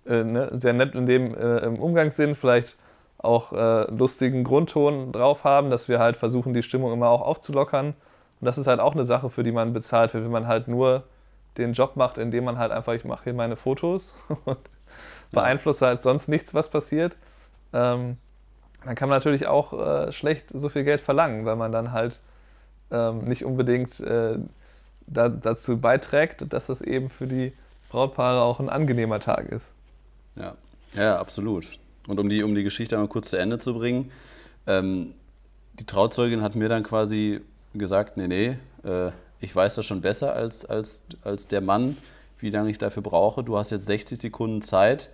[0.05, 2.75] äh, ne, sehr nett in dem äh, im Umgang sind, vielleicht
[3.17, 7.87] auch äh, lustigen Grundton drauf haben, dass wir halt versuchen, die Stimmung immer auch aufzulockern.
[7.87, 10.67] Und das ist halt auch eine Sache, für die man bezahlt wird, wenn man halt
[10.67, 11.03] nur
[11.57, 14.13] den Job macht, indem man halt einfach, ich mache hier meine Fotos
[14.45, 14.59] und
[15.31, 17.15] beeinflusse halt sonst nichts, was passiert.
[17.71, 18.17] Ähm,
[18.85, 22.19] dann kann man natürlich auch äh, schlecht so viel Geld verlangen, weil man dann halt
[22.91, 24.37] ähm, nicht unbedingt äh,
[25.07, 27.53] da, dazu beiträgt, dass das eben für die
[27.89, 29.67] Brautpaare auch ein angenehmer Tag ist.
[30.35, 30.55] Ja,
[30.95, 31.77] ja, absolut.
[32.07, 34.11] Und um die, um die Geschichte einmal kurz zu Ende zu bringen,
[34.67, 35.13] ähm,
[35.73, 37.41] die Trauzeugin hat mir dann quasi
[37.73, 41.97] gesagt, nee, nee, äh, ich weiß das schon besser als, als, als der Mann,
[42.39, 43.43] wie lange ich dafür brauche.
[43.43, 45.09] Du hast jetzt 60 Sekunden Zeit,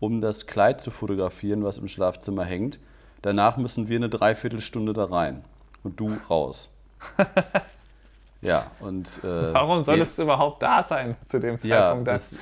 [0.00, 2.78] um das Kleid zu fotografieren, was im Schlafzimmer hängt.
[3.22, 5.44] Danach müssen wir eine Dreiviertelstunde da rein
[5.82, 6.68] und du raus.
[8.42, 9.20] ja, und.
[9.24, 12.06] Äh, Warum solltest du überhaupt da sein zu dem Zeitpunkt?
[12.06, 12.36] Ja, das,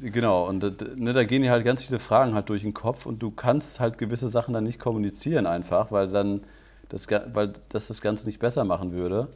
[0.00, 0.46] genau.
[0.46, 0.62] Und
[0.96, 3.80] ne, da gehen dir halt ganz viele Fragen halt durch den Kopf und du kannst
[3.80, 6.42] halt gewisse Sachen dann nicht kommunizieren einfach, weil dann
[6.88, 9.28] das, weil das das Ganze nicht besser machen würde.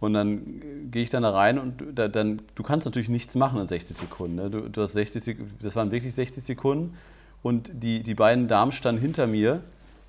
[0.00, 3.58] Und dann gehe ich dann da rein und da, dann, du kannst natürlich nichts machen
[3.58, 4.36] in 60 Sekunden.
[4.36, 4.50] Ne?
[4.50, 6.94] Du, du, hast 60, das waren wirklich 60 Sekunden
[7.42, 9.62] und die, die beiden Damen standen hinter mir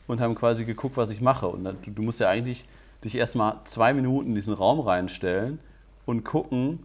[0.07, 1.47] und haben quasi geguckt, was ich mache.
[1.47, 2.67] Und dann, du, musst ja eigentlich
[3.03, 5.59] dich erstmal zwei Minuten in diesen Raum reinstellen
[6.05, 6.79] und gucken,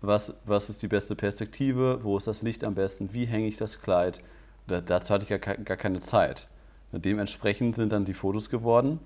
[0.00, 3.56] was, was ist die beste Perspektive, wo ist das Licht am besten, wie hänge ich
[3.56, 4.20] das Kleid.
[4.66, 6.48] Da, dazu hatte ich ja gar keine Zeit.
[6.92, 9.00] Dementsprechend sind dann die Fotos geworden.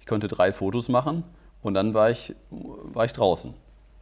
[0.00, 1.24] Ich konnte drei Fotos machen
[1.62, 3.52] und dann war ich, war ich draußen.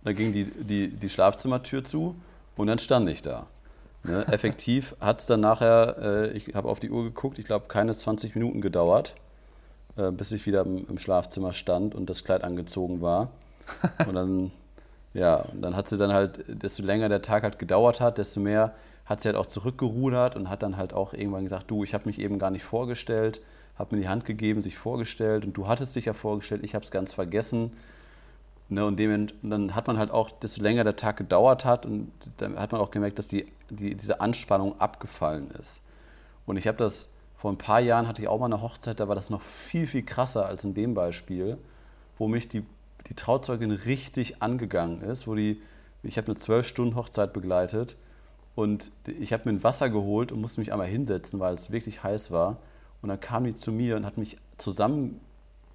[0.04, 2.14] Da ging die, die, die Schlafzimmertür zu
[2.56, 3.46] und dann stand ich da.
[4.08, 4.26] Ne?
[4.28, 7.94] Effektiv hat es dann nachher, äh, ich habe auf die Uhr geguckt, ich glaube keine
[7.94, 9.16] 20 Minuten gedauert,
[9.96, 13.30] äh, bis ich wieder im, im, Schlafzimmer stand und das Kleid angezogen war.
[14.06, 14.52] Und dann,
[15.14, 18.40] ja, und dann hat sie dann halt, desto länger der Tag halt gedauert hat, desto
[18.40, 21.94] mehr hat sie halt auch zurückgerudert und hat dann halt auch irgendwann gesagt, du, ich
[21.94, 23.40] habe mich eben gar nicht vorgestellt,
[23.78, 26.84] habe mir die Hand gegeben, sich vorgestellt und du hattest dich ja vorgestellt, ich habe
[26.84, 27.72] es ganz vergessen.
[28.68, 31.86] Ne, und, dem, und dann hat man halt auch, desto länger der Tag gedauert hat,
[31.86, 35.82] und dann hat man auch gemerkt, dass die, die, diese Anspannung abgefallen ist.
[36.46, 39.06] Und ich habe das, vor ein paar Jahren hatte ich auch mal eine Hochzeit, da
[39.06, 41.58] war das noch viel, viel krasser als in dem Beispiel,
[42.18, 42.64] wo mich die,
[43.08, 45.62] die Trauzeugin richtig angegangen ist, wo die,
[46.02, 47.96] ich habe eine zwölf Stunden Hochzeit begleitet
[48.56, 52.02] und ich habe mir ein Wasser geholt und musste mich einmal hinsetzen, weil es wirklich
[52.02, 52.56] heiß war.
[53.02, 55.20] Und dann kam die zu mir und hat mich zusammen,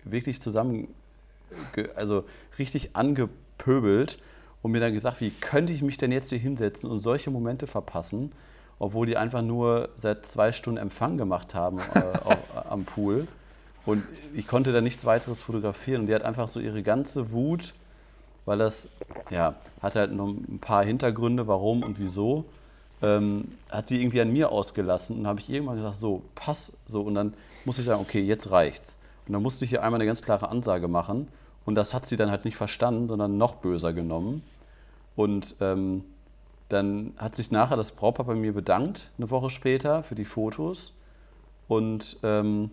[0.03, 0.87] wirklich zusammen
[1.95, 2.25] also
[2.59, 4.19] richtig angepöbelt
[4.61, 7.67] und mir dann gesagt, wie könnte ich mich denn jetzt hier hinsetzen und solche Momente
[7.67, 8.31] verpassen,
[8.79, 12.37] obwohl die einfach nur seit zwei Stunden Empfang gemacht haben äh, auf,
[12.69, 13.27] am Pool.
[13.85, 16.01] Und ich konnte da nichts weiteres fotografieren.
[16.01, 17.73] Und die hat einfach so ihre ganze Wut,
[18.45, 18.89] weil das,
[19.29, 22.45] ja, hat halt noch ein paar Hintergründe, warum und wieso,
[23.01, 25.19] ähm, hat sie irgendwie an mir ausgelassen.
[25.19, 27.01] Und habe ich irgendwann gesagt, so, pass, so.
[27.01, 27.33] Und dann
[27.65, 28.99] musste ich sagen, okay, jetzt reicht's.
[29.27, 31.27] Und dann musste ich hier einmal eine ganz klare Ansage machen.
[31.65, 34.43] Und das hat sie dann halt nicht verstanden, sondern noch böser genommen.
[35.15, 36.03] Und ähm,
[36.69, 40.93] dann hat sich nachher das Brautpaar bei mir bedankt, eine Woche später, für die Fotos.
[41.67, 42.71] Und ähm,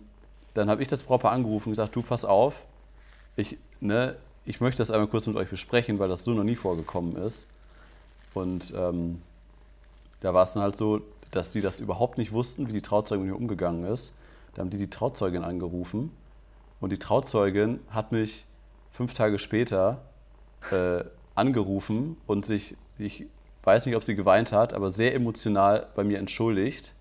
[0.53, 2.65] dann habe ich das Brautpaar angerufen und gesagt, du pass auf,
[3.35, 6.55] ich, ne, ich möchte das einmal kurz mit euch besprechen, weil das so noch nie
[6.55, 7.49] vorgekommen ist.
[8.33, 9.21] Und ähm,
[10.21, 13.25] da war es dann halt so, dass die das überhaupt nicht wussten, wie die Trauzeugin
[13.25, 14.13] mit mir umgegangen ist.
[14.53, 16.11] Da haben die die Trauzeugin angerufen
[16.79, 18.45] und die Trauzeugin hat mich
[18.91, 20.01] fünf Tage später
[20.71, 21.03] äh,
[21.35, 23.25] angerufen und sich, ich
[23.63, 26.93] weiß nicht, ob sie geweint hat, aber sehr emotional bei mir entschuldigt,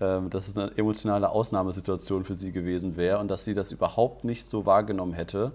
[0.00, 4.24] äh, dass es eine emotionale Ausnahmesituation für sie gewesen wäre und dass sie das überhaupt
[4.24, 5.52] nicht so wahrgenommen hätte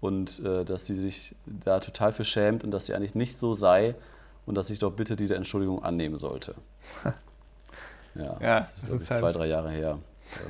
[0.00, 3.54] und äh, dass sie sich da total für schämt und dass sie eigentlich nicht so
[3.54, 3.94] sei
[4.46, 6.54] und dass ich doch bitte diese Entschuldigung annehmen sollte.
[8.16, 9.98] Ja, Ja, das ist, das ist halt- zwei, drei Jahre her.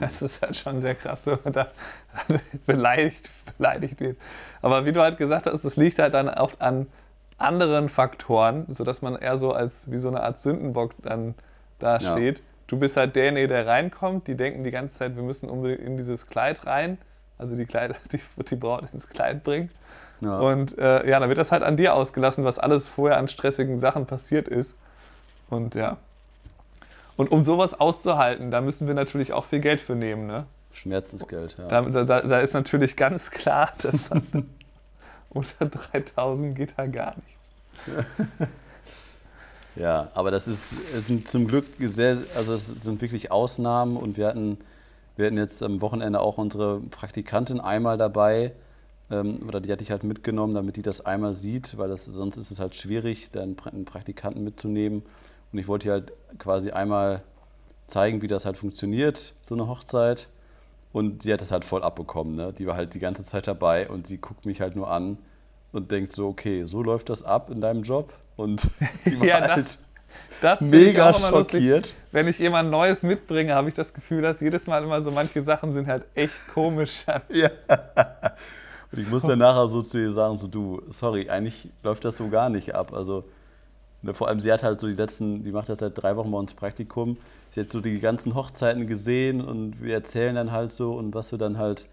[0.01, 1.67] Das ist halt schon sehr krass, wenn man da
[2.67, 4.17] beleidigt, beleidigt wird.
[4.63, 6.87] Aber wie du halt gesagt hast, das liegt halt dann oft an
[7.39, 11.35] anderen Faktoren, sodass man eher so als wie so eine Art Sündenbock dann
[11.79, 12.13] da Ja.
[12.13, 12.43] steht.
[12.67, 14.27] Du bist halt derjenige, der reinkommt.
[14.27, 16.99] Die denken die ganze Zeit, wir müssen unbedingt in dieses Kleid rein.
[17.37, 19.71] Also die, Kleid, die, die Braut ins Kleid bringt.
[20.21, 20.39] Ja.
[20.39, 23.79] Und äh, ja, dann wird das halt an dir ausgelassen, was alles vorher an stressigen
[23.79, 24.75] Sachen passiert ist.
[25.51, 25.99] Und ja.
[27.17, 30.27] Und um sowas auszuhalten, da müssen wir natürlich auch viel Geld für nehmen.
[30.27, 30.47] Ne?
[30.73, 31.69] Schmerzensgeld, ja.
[31.69, 34.25] Da, da, da ist natürlich ganz klar, dass man
[35.31, 38.49] unter 3000 geht da gar nichts.
[39.77, 44.17] Ja, aber das ist, es sind zum Glück sehr, also es sind wirklich Ausnahmen und
[44.17, 44.59] wir hatten,
[45.17, 48.53] wir hatten jetzt am Wochenende auch unsere Praktikantin einmal dabei,
[49.11, 52.37] ähm, oder die hatte ich halt mitgenommen, damit die das einmal sieht, weil das, sonst
[52.37, 55.03] ist es halt schwierig, dann einen Praktikanten mitzunehmen.
[55.55, 57.23] Und ich wollte ihr halt quasi einmal
[57.87, 60.29] zeigen, wie das halt funktioniert, so eine Hochzeit.
[60.93, 62.53] Und sie hat das halt voll abbekommen, ne?
[62.53, 65.17] Die war halt die ganze Zeit dabei und sie guckt mich halt nur an
[65.71, 68.13] und denkt so, okay, so läuft das ab in deinem Job.
[68.35, 68.69] Und
[69.07, 69.79] die war Ja, das- halt
[70.41, 71.61] Das mega immer lustig.
[71.61, 71.95] schockiert.
[72.11, 75.41] Wenn ich jemand Neues mitbringe, habe ich das Gefühl, dass jedes Mal immer so manche
[75.43, 77.05] Sachen sind halt echt komisch.
[77.31, 77.51] Ja.
[78.91, 82.17] Und ich muss dann nachher so zu ihr sagen, so du, sorry, eigentlich läuft das
[82.17, 82.93] so gar nicht ab.
[82.93, 83.23] Also
[84.13, 86.39] vor allem, sie hat halt so die letzten, die macht das seit drei Wochen bei
[86.39, 87.17] uns Praktikum.
[87.51, 91.33] Sie hat so die ganzen Hochzeiten gesehen und wir erzählen dann halt so und was
[91.33, 91.89] wir dann halt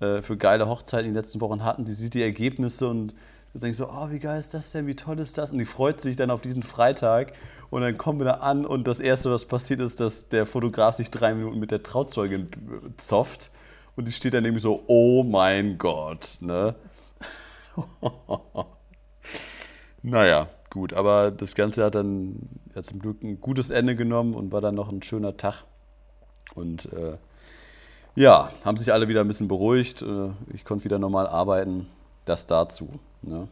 [0.00, 1.84] äh, für geile Hochzeiten in den letzten Wochen hatten.
[1.84, 3.14] Die sieht die Ergebnisse und
[3.52, 5.50] du denkst so, oh, wie geil ist das denn, wie toll ist das?
[5.50, 7.32] Und die freut sich dann auf diesen Freitag.
[7.70, 10.94] Und dann kommen wir da an und das Erste, was passiert ist, dass der Fotograf
[10.96, 12.48] sich drei Minuten mit der Trauzeugin
[12.96, 13.50] zofft.
[13.96, 16.74] Und die steht dann nämlich so, oh mein Gott, ne?
[20.02, 24.52] naja, gut, aber das Ganze hat dann ja, zum Glück ein gutes Ende genommen und
[24.52, 25.64] war dann noch ein schöner Tag.
[26.54, 27.16] Und äh,
[28.14, 30.02] ja, haben sich alle wieder ein bisschen beruhigt.
[30.02, 31.86] Äh, ich konnte wieder normal arbeiten.
[32.24, 32.98] Das dazu.
[33.22, 33.48] Ne?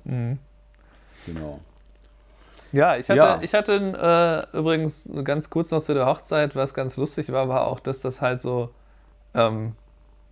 [1.24, 1.60] Genau.
[2.72, 3.38] Ja, ich hatte, Ja.
[3.42, 7.66] Ich hatte äh, übrigens ganz kurz noch zu der Hochzeit, was ganz lustig war, war
[7.66, 8.70] auch, dass das halt so
[9.34, 9.72] ähm,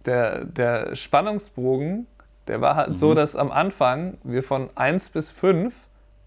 [0.05, 2.07] der, der Spannungsbogen,
[2.47, 5.73] der war halt so, dass am Anfang wir von 1 bis 5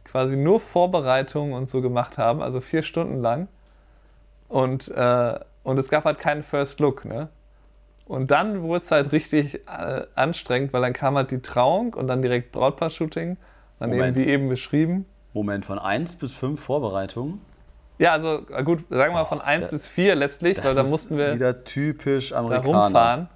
[0.09, 3.47] quasi nur Vorbereitungen und so gemacht haben, also vier Stunden lang.
[4.47, 7.29] Und, äh, und es gab halt keinen First Look, ne?
[8.05, 12.07] Und dann wurde es halt richtig äh, anstrengend, weil dann kam halt die Trauung und
[12.07, 13.35] dann direkt Brautpaar-Shooting.
[13.79, 14.17] Dann eben Moment.
[14.17, 15.05] wie eben beschrieben.
[15.33, 17.41] Moment, von 1 bis 5 Vorbereitungen.
[17.99, 20.83] Ja, also äh, gut, sagen wir mal von 1 da- bis 4 letztlich, weil da
[20.83, 22.77] mussten wir wieder typisch da Amerikaner.
[22.85, 23.29] rumfahren.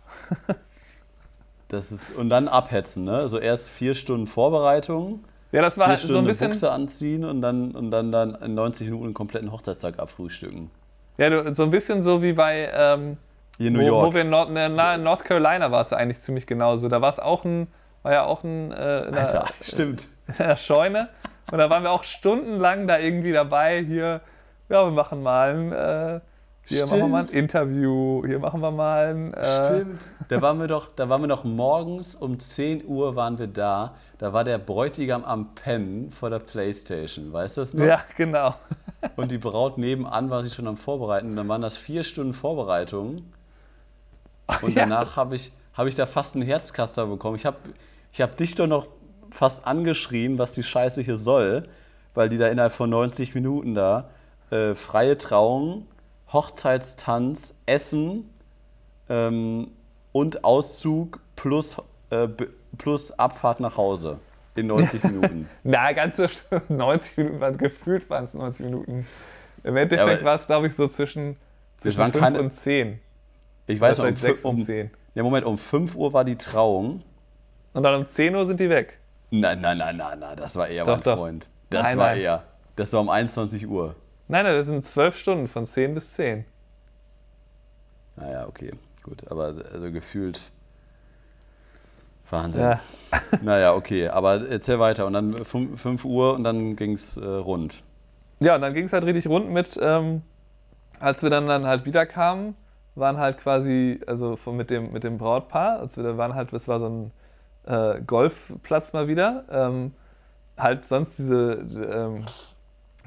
[1.68, 3.18] Das ist, und dann abhetzen, ne?
[3.18, 6.48] Also erst vier Stunden Vorbereitung, Ja, das war vier halt so Stunden ein bisschen.
[6.48, 10.72] Buchse anziehen und dann, und dann, dann in 90 Minuten einen kompletten Hochzeitstag abfrühstücken.
[11.18, 13.18] Ja, so ein bisschen so wie bei ähm,
[13.58, 14.08] Hier in New wo, York.
[14.08, 16.88] wo wir in Nord, ne, in North Carolina war es eigentlich ziemlich genauso.
[16.88, 17.68] Da war es auch ein,
[18.02, 20.08] war ja auch ein äh, Alter, der, stimmt.
[20.28, 21.10] in der Scheune.
[21.52, 23.84] Und da waren wir auch stundenlang da irgendwie dabei.
[23.84, 24.22] Hier,
[24.70, 26.20] ja, wir machen mal ein, äh,
[26.72, 27.42] hier machen wir mal ein Stimmt.
[27.42, 29.34] Interview, hier machen wir mal ein.
[29.34, 30.10] Äh, Stimmt.
[30.30, 33.96] Da waren wir doch, da waren wir doch morgens um 10 Uhr waren wir da.
[34.18, 37.34] Da war der Bräutigam am Pennen vor der Playstation.
[37.34, 37.86] Weißt du das noch?
[37.86, 38.56] Ja, genau.
[39.16, 41.32] Und die Braut nebenan war sich schon am Vorbereiten.
[41.32, 43.24] Und dann waren das vier Stunden Vorbereitung.
[44.62, 44.84] Und ja.
[44.84, 47.36] danach habe ich, hab ich da fast einen Herzkaster bekommen.
[47.36, 47.58] Ich habe
[48.14, 48.88] ich hab dich doch noch
[49.32, 51.68] fast angeschrien, was die Scheiße hier soll,
[52.14, 54.10] weil die da innerhalb von 90 Minuten da
[54.52, 55.88] äh, freie Trauung,
[56.34, 58.30] Hochzeitstanz, Essen
[59.10, 59.72] ähm,
[60.12, 61.78] und Auszug plus,
[62.10, 62.28] äh,
[62.78, 64.20] plus Abfahrt nach Hause
[64.56, 65.50] in 90 Minuten.
[65.64, 69.08] Na, ganz so st- 90 Minuten, waren gefühlt waren es 90 Minuten.
[69.64, 71.38] Im Endeffekt Ja, war es, glaube ich, so zwischen,
[71.78, 73.00] zwischen waren 5 keine- und 10.
[73.68, 74.92] Ich weiß noch, um, Vielleicht 6 fü- und um, 10.
[75.16, 77.04] ja, Moment, um 5 Uhr war die Trauung.
[77.74, 79.00] Und dann um 10 Uhr sind die weg.
[79.30, 81.18] Nein, nein, nein, nein, nein, das war eher Doch, mein doch.
[81.18, 81.48] Freund.
[81.70, 82.20] Das Nein, war nein.
[82.22, 82.44] eher.
[82.76, 83.96] Das war um 21 Uhr.
[84.32, 86.46] Nein, nein, das sind 12 Stunden von 10 bis 10.
[88.16, 88.72] Naja, okay,
[89.04, 89.30] gut.
[89.30, 90.52] Aber also gefühlt.
[92.30, 92.62] Wahnsinn.
[92.62, 92.80] Ja.
[93.42, 95.06] Naja, okay, aber erzähl weiter.
[95.06, 97.84] Und dann 5 Uhr und dann ging es äh, rund.
[98.40, 100.22] Ja, und dann ging es halt richtig rund mit, ähm,
[101.02, 102.56] als wir dann, dann halt wieder kamen,
[102.96, 106.70] waren halt quasi, also mit, dem, mit dem Brautpaar, als wir da waren halt, das
[106.70, 107.12] war so ein
[107.66, 109.94] äh, Golfplatz mal wieder, ähm,
[110.58, 112.24] halt sonst diese, ähm,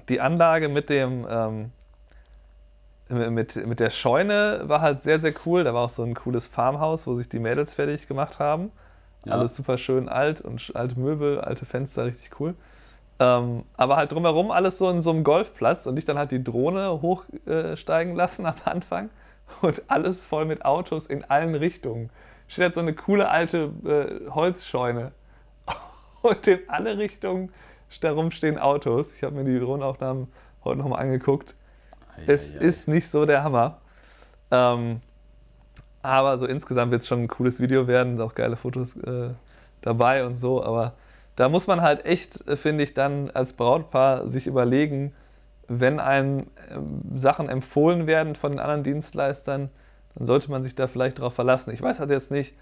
[0.09, 1.73] die Anlage mit dem, ähm,
[3.09, 5.65] mit, mit der Scheune war halt sehr, sehr cool.
[5.65, 8.71] Da war auch so ein cooles Farmhaus, wo sich die Mädels fertig gemacht haben.
[9.25, 9.33] Ja.
[9.33, 12.55] Alles super schön alt und alte Möbel, alte Fenster, richtig cool.
[13.21, 16.43] Ähm, aber halt drumherum alles so in so einem Golfplatz und ich dann halt die
[16.43, 19.11] Drohne hochsteigen äh, lassen am Anfang
[19.63, 22.11] und alles voll mit Autos in allen Richtungen.
[22.49, 25.13] Steht halt so eine coole alte äh, Holzscheune
[26.23, 27.53] und in alle Richtungen
[28.01, 29.15] darum stehen Autos.
[29.15, 30.29] Ich habe mir die Drohnenaufnahmen
[30.65, 31.55] heute nochmal angeguckt.
[32.17, 32.65] Ei, es ei, ei.
[32.65, 33.79] ist nicht so der Hammer.
[34.51, 35.01] Ähm,
[36.03, 39.31] aber so insgesamt wird es schon ein cooles Video werden, auch geile Fotos äh,
[39.81, 40.63] dabei und so.
[40.63, 40.93] Aber
[41.37, 45.15] da muss man halt echt, äh, finde ich, dann als Brautpaar sich überlegen,
[45.67, 46.45] wenn einem äh,
[47.17, 49.71] Sachen empfohlen werden von den anderen Dienstleistern,
[50.15, 51.73] dann sollte man sich da vielleicht darauf verlassen.
[51.73, 52.55] Ich weiß halt jetzt nicht,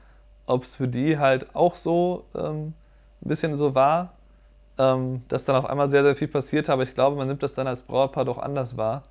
[0.46, 2.74] ob es für die halt auch so ähm,
[3.22, 4.14] ein bisschen so war,
[4.78, 7.54] ähm, dass dann auf einmal sehr, sehr viel passiert, aber ich glaube, man nimmt das
[7.54, 9.04] dann als Brautpaar doch anders wahr,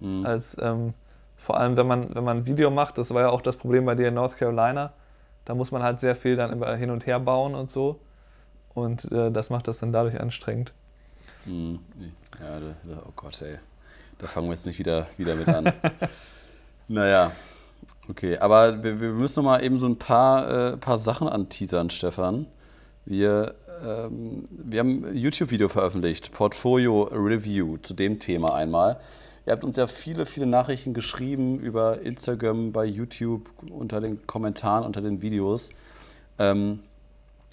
[0.00, 0.26] mhm.
[0.26, 0.94] als ähm,
[1.36, 3.84] vor allem, wenn man, wenn man ein Video macht, das war ja auch das Problem
[3.84, 4.92] bei dir in North Carolina,
[5.44, 8.00] da muss man halt sehr viel dann immer hin und her bauen und so.
[8.74, 10.72] Und äh, das macht das dann dadurch anstrengend.
[11.46, 11.78] Mhm.
[12.40, 13.58] Ja, da, oh Gott, ey.
[14.18, 15.72] Da fangen wir jetzt nicht wieder, wieder mit an.
[16.88, 17.32] naja,
[18.08, 18.38] okay.
[18.38, 22.46] Aber wir, wir müssen noch mal eben so ein paar, äh, paar Sachen anteasern, Stefan.
[23.04, 28.98] Wir ähm, wir haben ein YouTube-Video veröffentlicht, Portfolio Review, zu dem Thema einmal.
[29.46, 34.84] Ihr habt uns ja viele, viele Nachrichten geschrieben über Instagram, bei YouTube, unter den Kommentaren,
[34.84, 35.70] unter den Videos.
[36.38, 36.80] Ähm,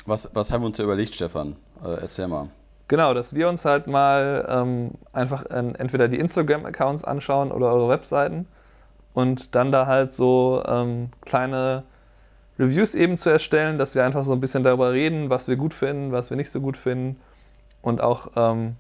[0.06, 1.56] was, was haben wir uns da überlegt, Stefan?
[1.84, 2.50] Äh, erzähl mal.
[2.88, 7.90] Genau, dass wir uns halt mal ähm, einfach äh, entweder die Instagram-Accounts anschauen oder eure
[7.90, 8.48] Webseiten
[9.14, 11.84] und dann da halt so ähm, kleine
[12.60, 15.74] Reviews eben zu erstellen, dass wir einfach so ein bisschen darüber reden, was wir gut
[15.74, 17.20] finden, was wir nicht so gut finden
[17.82, 18.76] und auch ähm,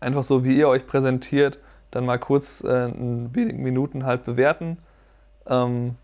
[0.00, 1.58] einfach so, wie ihr euch präsentiert,
[1.90, 4.78] dann mal kurz äh, in wenigen Minuten halt bewerten.
[5.46, 5.96] Ähm,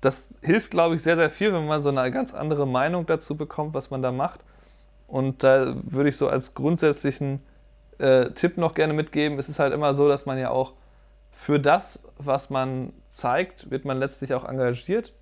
[0.00, 3.36] das hilft, glaube ich, sehr, sehr viel, wenn man so eine ganz andere Meinung dazu
[3.36, 4.40] bekommt, was man da macht.
[5.06, 7.40] Und da würde ich so als grundsätzlichen
[7.98, 10.74] äh, Tipp noch gerne mitgeben, es ist halt immer so, dass man ja auch
[11.32, 15.12] für das, was man zeigt, wird man letztlich auch engagiert.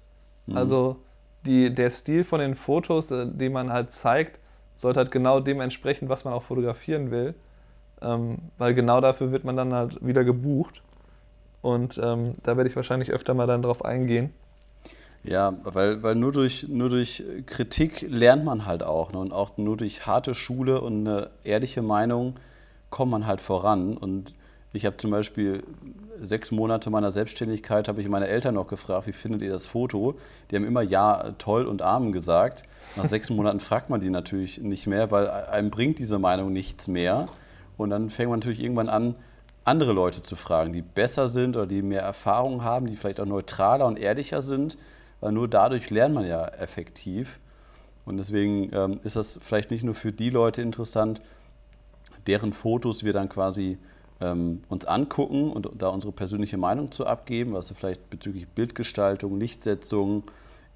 [0.47, 0.57] Mhm.
[0.57, 0.97] Also
[1.47, 4.39] die, der Stil von den Fotos, äh, die man halt zeigt,
[4.75, 7.35] sollte halt genau dem entsprechen, was man auch fotografieren will.
[8.03, 10.83] Ähm, weil genau dafür wird man dann halt wieder gebucht.
[11.63, 14.33] Und ähm, da werde ich wahrscheinlich öfter mal dann drauf eingehen.
[15.25, 19.13] Ja, weil, weil nur, durch, nur durch Kritik lernt man halt auch.
[19.13, 19.19] Ne?
[19.19, 22.35] Und auch nur durch harte Schule und eine ehrliche Meinung
[22.91, 23.97] kommt man halt voran.
[23.97, 24.35] Und
[24.73, 25.63] ich habe zum Beispiel
[26.21, 30.17] sechs Monate meiner Selbstständigkeit habe ich meine Eltern noch gefragt, wie findet ihr das Foto?
[30.51, 32.65] Die haben immer ja, toll und Amen gesagt.
[32.97, 36.89] Nach sechs Monaten fragt man die natürlich nicht mehr, weil einem bringt diese Meinung nichts
[36.89, 37.27] mehr.
[37.77, 39.15] Und dann fängt man natürlich irgendwann an,
[39.65, 43.27] andere Leute zu fragen, die besser sind oder die mehr Erfahrung haben, die vielleicht auch
[43.27, 44.79] neutraler und ehrlicher sind,
[45.21, 47.41] weil nur dadurch lernt man ja effektiv.
[48.05, 51.21] Und deswegen ähm, ist das vielleicht nicht nur für die Leute interessant,
[52.29, 53.79] deren Fotos wir dann quasi
[54.21, 59.39] ähm, uns angucken und da unsere persönliche Meinung zu abgeben, was wir vielleicht bezüglich Bildgestaltung,
[59.39, 60.23] Lichtsetzung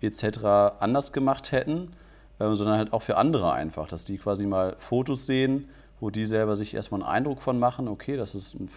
[0.00, 0.78] etc.
[0.78, 1.92] anders gemacht hätten,
[2.38, 5.68] äh, sondern halt auch für andere einfach, dass die quasi mal Fotos sehen,
[6.00, 8.68] wo die selber sich erstmal einen Eindruck von machen, okay, das ist ein,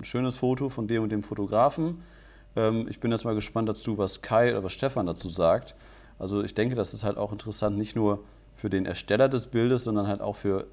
[0.00, 2.02] ein schönes Foto von dem und dem Fotografen.
[2.56, 5.74] Ähm, ich bin jetzt mal gespannt dazu, was Kai oder was Stefan dazu sagt.
[6.18, 8.24] Also ich denke, das ist halt auch interessant, nicht nur
[8.54, 10.66] für den Ersteller des Bildes, sondern halt auch für,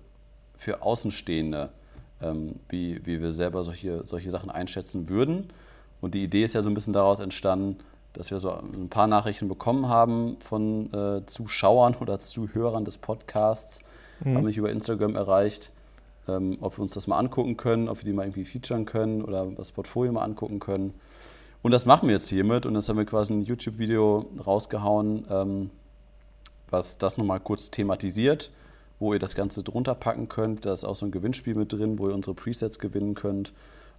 [0.55, 1.79] für Außenstehende ähm,
[2.69, 5.49] wie, wie wir selber solche, solche Sachen einschätzen würden.
[6.01, 7.77] Und die Idee ist ja so ein bisschen daraus entstanden,
[8.13, 13.82] dass wir so ein paar Nachrichten bekommen haben von äh, Zuschauern oder Zuhörern des Podcasts,
[14.23, 14.36] mhm.
[14.36, 15.71] haben mich über Instagram erreicht,
[16.27, 19.21] ähm, ob wir uns das mal angucken können, ob wir die mal irgendwie featuren können
[19.21, 20.93] oder das Portfolio mal angucken können.
[21.62, 25.69] Und das machen wir jetzt hiermit und das haben wir quasi ein YouTube-Video rausgehauen, ähm,
[26.69, 28.49] was das nochmal kurz thematisiert
[28.99, 30.65] wo ihr das Ganze drunter packen könnt.
[30.65, 33.53] Da ist auch so ein Gewinnspiel mit drin, wo ihr unsere Presets gewinnen könnt.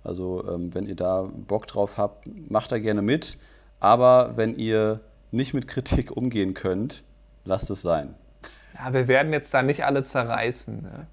[0.05, 3.39] Also ähm, wenn ihr da Bock drauf habt, macht da gerne mit.
[3.81, 7.03] Aber wenn ihr nicht mit Kritik umgehen könnt,
[7.45, 8.15] lasst es sein.
[8.75, 10.83] Ja, wir werden jetzt da nicht alle zerreißen.
[10.83, 11.07] Ne?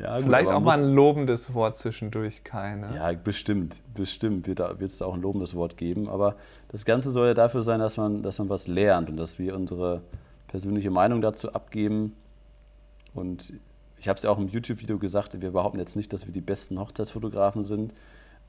[0.00, 2.94] Ja, Vielleicht auch mal ein lobendes Wort zwischendurch, keine.
[2.94, 6.08] Ja, bestimmt, bestimmt wird es da, da auch ein lobendes Wort geben.
[6.08, 6.36] Aber
[6.68, 9.54] das Ganze soll ja dafür sein, dass man, dass man was lernt und dass wir
[9.54, 10.02] unsere
[10.46, 12.14] persönliche Meinung dazu abgeben.
[13.18, 13.52] Und
[13.98, 16.40] ich habe es ja auch im YouTube-Video gesagt, wir behaupten jetzt nicht, dass wir die
[16.40, 17.92] besten Hochzeitsfotografen sind,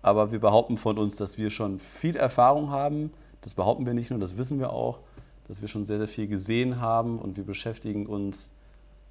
[0.01, 3.11] aber wir behaupten von uns, dass wir schon viel Erfahrung haben.
[3.41, 4.99] Das behaupten wir nicht nur, das wissen wir auch,
[5.47, 8.51] dass wir schon sehr, sehr viel gesehen haben und wir beschäftigen uns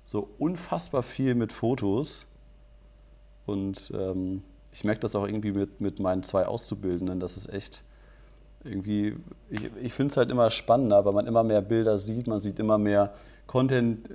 [0.04, 2.26] so unfassbar viel mit Fotos.
[3.44, 4.42] Und ähm,
[4.72, 7.84] ich merke das auch irgendwie mit, mit meinen zwei Auszubildenden, dass es echt
[8.64, 9.16] irgendwie,
[9.50, 12.59] ich, ich finde es halt immer spannender, weil man immer mehr Bilder sieht, man sieht
[12.59, 13.14] immer mehr
[13.46, 14.14] Content, äh,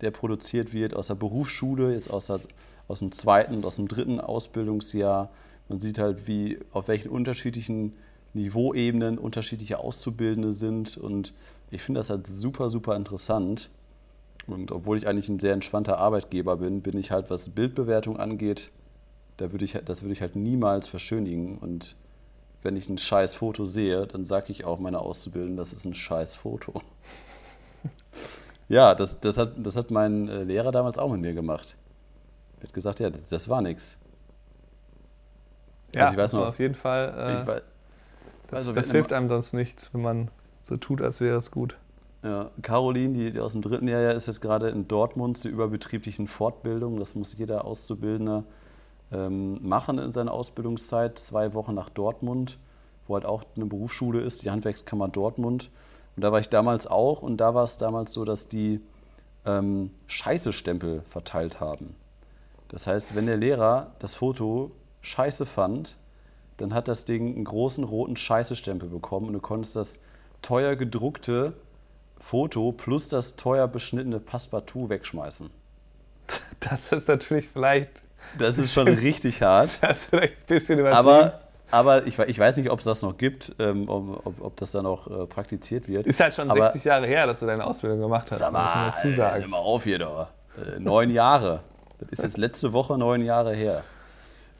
[0.00, 2.40] der produziert wird aus der Berufsschule, jetzt aus, der,
[2.88, 5.30] aus dem zweiten und aus dem dritten Ausbildungsjahr.
[5.68, 7.94] Man sieht halt, wie auf welchen unterschiedlichen
[8.34, 11.32] Niveauebenen unterschiedliche Auszubildende sind und
[11.70, 13.70] ich finde das halt super, super interessant.
[14.46, 18.70] Und obwohl ich eigentlich ein sehr entspannter Arbeitgeber bin, bin ich halt, was Bildbewertung angeht,
[19.38, 21.58] da würde ich, das würde ich halt niemals verschönigen.
[21.58, 21.96] Und
[22.66, 25.94] wenn ich ein scheiß Foto sehe, dann sage ich auch meiner Auszubildenden, das ist ein
[25.94, 26.82] scheiß Foto.
[28.68, 31.78] ja, das, das, hat, das hat mein äh, Lehrer damals auch mit mir gemacht.
[32.58, 33.98] Er hat gesagt, ja, das, das war nichts.
[35.94, 37.14] Ja, also ich weiß noch, auf jeden Fall.
[37.16, 37.62] Äh, ich weiß,
[38.48, 41.76] das, also das hilft einem sonst nichts, wenn man so tut, als wäre es gut.
[42.24, 46.26] Ja, Caroline, die, die, aus dem dritten Jahr ist jetzt gerade in Dortmund zur überbetrieblichen
[46.26, 46.98] Fortbildung.
[46.98, 48.42] Das muss jeder Auszubildende
[49.10, 51.18] machen in seiner Ausbildungszeit.
[51.18, 52.58] Zwei Wochen nach Dortmund,
[53.06, 55.70] wo halt auch eine Berufsschule ist, die Handwerkskammer Dortmund.
[56.16, 58.80] Und da war ich damals auch und da war es damals so, dass die
[59.44, 61.94] ähm, Scheiße-Stempel verteilt haben.
[62.68, 65.96] Das heißt, wenn der Lehrer das Foto scheiße fand,
[66.56, 70.00] dann hat das Ding einen großen roten Scheiße-Stempel bekommen und du konntest das
[70.42, 71.52] teuer gedruckte
[72.18, 75.50] Foto plus das teuer beschnittene Passepartout wegschmeißen.
[76.58, 77.90] Das ist natürlich vielleicht.
[78.38, 79.78] Das ist schon richtig hart.
[79.82, 81.08] Das ist vielleicht ein bisschen übertrieben.
[81.08, 84.72] Aber, aber ich, ich weiß nicht, ob es das noch gibt, ähm, ob, ob, das
[84.72, 86.06] dann auch äh, praktiziert wird.
[86.06, 88.38] Ist halt schon aber, 60 Jahre her, dass du deine Ausbildung gemacht hast.
[88.38, 89.44] Sag mal, dazu sagen.
[89.44, 90.28] Äh, mal auf hier doch.
[90.56, 91.60] Äh, neun Jahre.
[91.98, 93.82] Das ist jetzt letzte Woche neun Jahre her.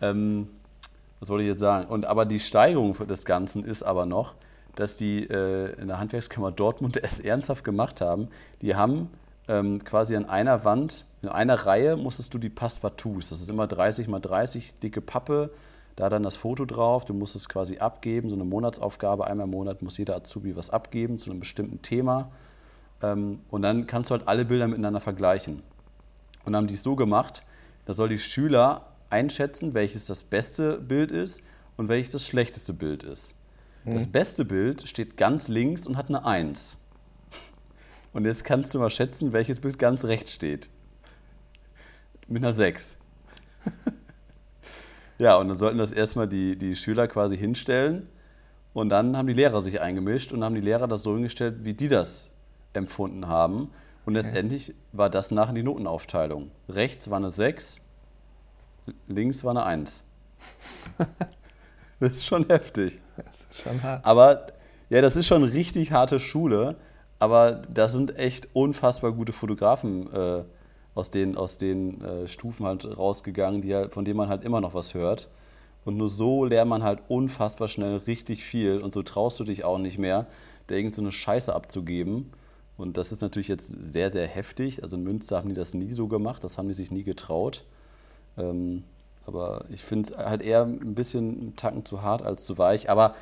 [0.01, 0.49] Ähm,
[1.21, 1.87] was wollte ich jetzt sagen?
[1.89, 4.35] Und aber die Steigerung des Ganzen ist aber noch,
[4.75, 8.29] dass die äh, in der Handwerkskammer Dortmund es ernsthaft gemacht haben.
[8.63, 9.11] Die haben
[9.49, 13.67] ähm, quasi an einer Wand, in einer Reihe musstest du die Passepartouts, das ist immer
[13.67, 15.51] 30 mal 30 dicke Pappe,
[15.97, 19.51] da dann das Foto drauf, du musst es quasi abgeben, so eine Monatsaufgabe, einmal im
[19.51, 22.31] Monat muss jeder Azubi was abgeben zu einem bestimmten Thema.
[23.03, 25.63] Ähm, und dann kannst du halt alle Bilder miteinander vergleichen.
[26.45, 27.43] Und dann haben die es so gemacht,
[27.87, 31.41] da soll die Schüler einschätzen, welches das beste Bild ist
[31.77, 33.35] und welches das schlechteste Bild ist.
[33.85, 34.13] Das mhm.
[34.13, 36.77] beste Bild steht ganz links und hat eine 1.
[38.17, 40.71] Und jetzt kannst du mal schätzen, welches Bild ganz rechts steht.
[42.29, 42.97] Mit einer 6.
[45.19, 48.09] ja, und dann sollten das erstmal die, die Schüler quasi hinstellen.
[48.73, 51.75] Und dann haben die Lehrer sich eingemischt und haben die Lehrer das so hingestellt, wie
[51.75, 52.31] die das
[52.73, 53.71] empfunden haben.
[54.07, 56.51] Und letztendlich war das nachher die Notenaufteilung.
[56.71, 57.83] Rechts war eine 6,
[59.09, 60.05] links war eine 1.
[62.01, 63.03] das ist schon heftig.
[63.15, 64.07] Das ist schon hart.
[64.07, 64.47] Aber
[64.89, 66.77] ja, das ist schon richtig harte Schule.
[67.19, 70.45] Aber da sind echt unfassbar gute Fotografen äh,
[70.95, 74.61] aus den, aus den äh, Stufen halt rausgegangen, die halt, von denen man halt immer
[74.61, 75.29] noch was hört.
[75.85, 78.81] Und nur so lernt man halt unfassbar schnell richtig viel.
[78.81, 80.27] Und so traust du dich auch nicht mehr,
[80.67, 82.33] da irgend so eine Scheiße abzugeben.
[82.77, 84.83] Und das ist natürlich jetzt sehr, sehr heftig.
[84.83, 87.65] Also in Münster haben die das nie so gemacht, das haben die sich nie getraut.
[88.37, 88.85] Ähm,
[89.27, 92.91] aber ich finde es halt eher ein bisschen einen Tacken zu hart als zu weich.
[92.91, 93.15] Aber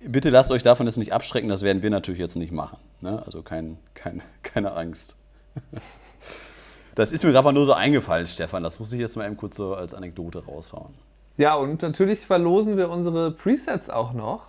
[0.00, 2.78] bitte lasst euch davon jetzt nicht abschrecken, das werden wir natürlich jetzt nicht machen.
[3.00, 3.22] Ne?
[3.24, 5.16] Also kein, kein, keine Angst.
[6.94, 8.62] Das ist mir gerade mal nur so eingefallen, Stefan.
[8.62, 10.94] Das muss ich jetzt mal eben kurz so als Anekdote raushauen.
[11.36, 14.42] Ja, und natürlich verlosen wir unsere Presets auch noch.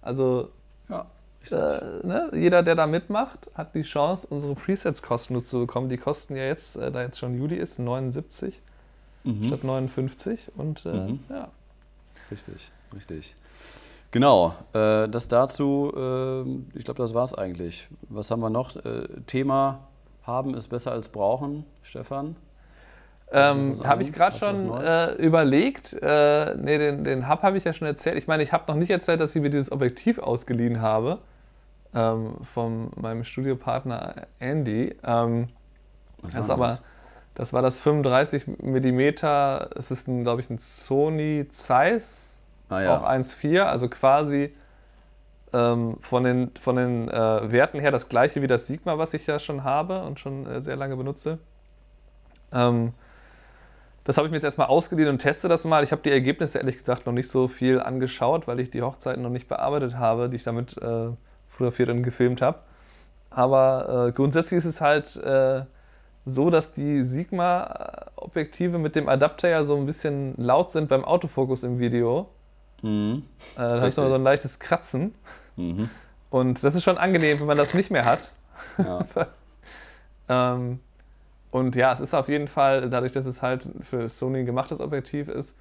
[0.00, 0.48] Also
[0.88, 1.06] ja,
[1.50, 2.30] äh, ne?
[2.32, 5.88] jeder, der da mitmacht, hat die Chance, unsere Presets kostenlos zu bekommen.
[5.88, 8.60] Die kosten ja jetzt, äh, da jetzt schon Juli ist, 79
[9.24, 9.46] mhm.
[9.48, 10.52] statt 59.
[10.56, 11.20] Und äh, mhm.
[11.28, 11.48] ja.
[12.30, 13.36] Richtig, richtig.
[14.14, 17.88] Genau, äh, das dazu, äh, ich glaube, das war es eigentlich.
[18.08, 18.76] Was haben wir noch?
[18.76, 19.88] Äh, Thema
[20.22, 22.36] haben ist besser als brauchen, Stefan?
[23.32, 25.94] Ähm, habe ich gerade schon äh, überlegt.
[26.00, 28.16] Äh, nee, den, den Hub habe ich ja schon erzählt.
[28.16, 31.18] Ich meine, ich habe noch nicht erzählt, dass ich mir dieses Objektiv ausgeliehen habe
[31.92, 34.94] ähm, von meinem Studiopartner Andy.
[35.02, 35.48] Ähm,
[36.22, 36.78] das ist aber
[37.34, 39.00] das war das 35 mm.
[39.74, 42.23] Es ist, glaube ich, ein Sony Zeiss,
[42.68, 42.96] ah, ja.
[42.96, 44.54] auch 1.4, also quasi
[45.52, 49.26] ähm, von den, von den äh, Werten her das gleiche wie das Sigma, was ich
[49.26, 51.38] ja schon habe und schon äh, sehr lange benutze.
[52.52, 52.92] Ähm,
[54.04, 55.82] das habe ich mir jetzt erstmal ausgeliehen und teste das mal.
[55.82, 59.22] Ich habe die Ergebnisse ehrlich gesagt noch nicht so viel angeschaut, weil ich die Hochzeiten
[59.22, 61.08] noch nicht bearbeitet habe, die ich damit äh,
[61.48, 62.58] fotografiert und gefilmt habe.
[63.30, 65.62] Aber äh, grundsätzlich ist es halt äh,
[66.26, 71.62] so, dass die Sigma-Objektive mit dem Adapter ja so ein bisschen laut sind beim Autofokus
[71.62, 72.28] im Video.
[72.84, 73.22] Mhm.
[73.56, 75.14] Äh, da hast du so ein leichtes Kratzen.
[75.56, 75.88] Mhm.
[76.28, 78.32] Und das ist schon angenehm, wenn man das nicht mehr hat.
[78.76, 79.06] Ja.
[80.54, 80.80] ähm,
[81.50, 84.80] und ja, es ist auf jeden Fall, dadurch, dass es halt für Sony ein gemachtes
[84.80, 85.54] Objektiv ist,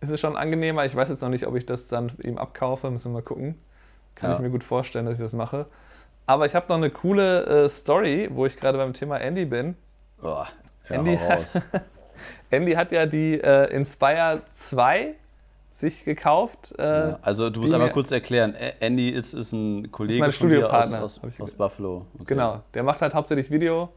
[0.00, 0.84] ist es schon angenehmer.
[0.84, 3.58] Ich weiß jetzt noch nicht, ob ich das dann ihm abkaufe, müssen wir mal gucken.
[4.14, 4.36] Kann Ja.
[4.36, 5.66] ich mir gut vorstellen, dass ich das mache.
[6.26, 9.76] Aber ich habe noch eine coole äh, Story, wo ich gerade beim Thema Andy bin.
[10.22, 10.44] Oh,
[10.88, 11.60] ja, Andy raus.
[12.50, 15.14] Andy hat ja die äh, Inspire 2
[15.80, 16.74] sich gekauft.
[16.78, 20.48] Äh, Ja, also du musst einmal kurz erklären, Andy ist, ist ein Kollege mein von
[20.48, 22.06] dir aus, Studiopartner, aus, aus Buffalo.
[22.14, 22.24] Okay.
[22.26, 23.88] Genau, der macht halt hauptsächlich Video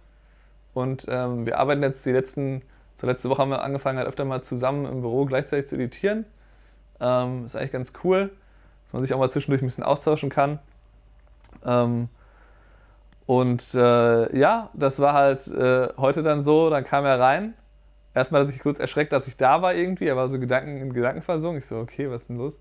[0.73, 2.61] und ähm, wir arbeiten jetzt die letzten,
[2.95, 6.25] so letzte Woche haben wir angefangen halt öfter mal zusammen im Büro gleichzeitig zu editieren.
[6.99, 8.31] Ähm, ist eigentlich ganz cool,
[8.85, 10.59] dass man sich auch mal zwischendurch ein bisschen austauschen kann.
[11.65, 12.09] Ähm,
[13.25, 17.53] und äh, ja, das war halt äh, heute dann so, dann kam er rein.
[18.15, 20.07] Erstmal hat er sich kurz erschreckt, dass ich da war irgendwie.
[20.07, 21.59] Er war so Gedanken, in Gedanken versunken.
[21.59, 22.59] Ich so, okay, was ist denn los?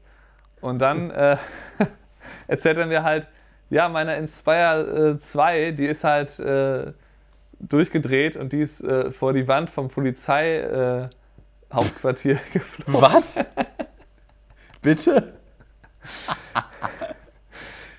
[0.61, 1.37] Und dann äh,
[2.47, 3.29] erzählt er mir halt,
[3.71, 6.93] ja, meine Inspire äh, 2, die ist halt äh,
[7.59, 11.09] durchgedreht und die ist äh, vor die Wand vom Polizei äh,
[12.53, 13.01] geflogen.
[13.01, 13.41] Was?
[14.83, 15.35] Bitte?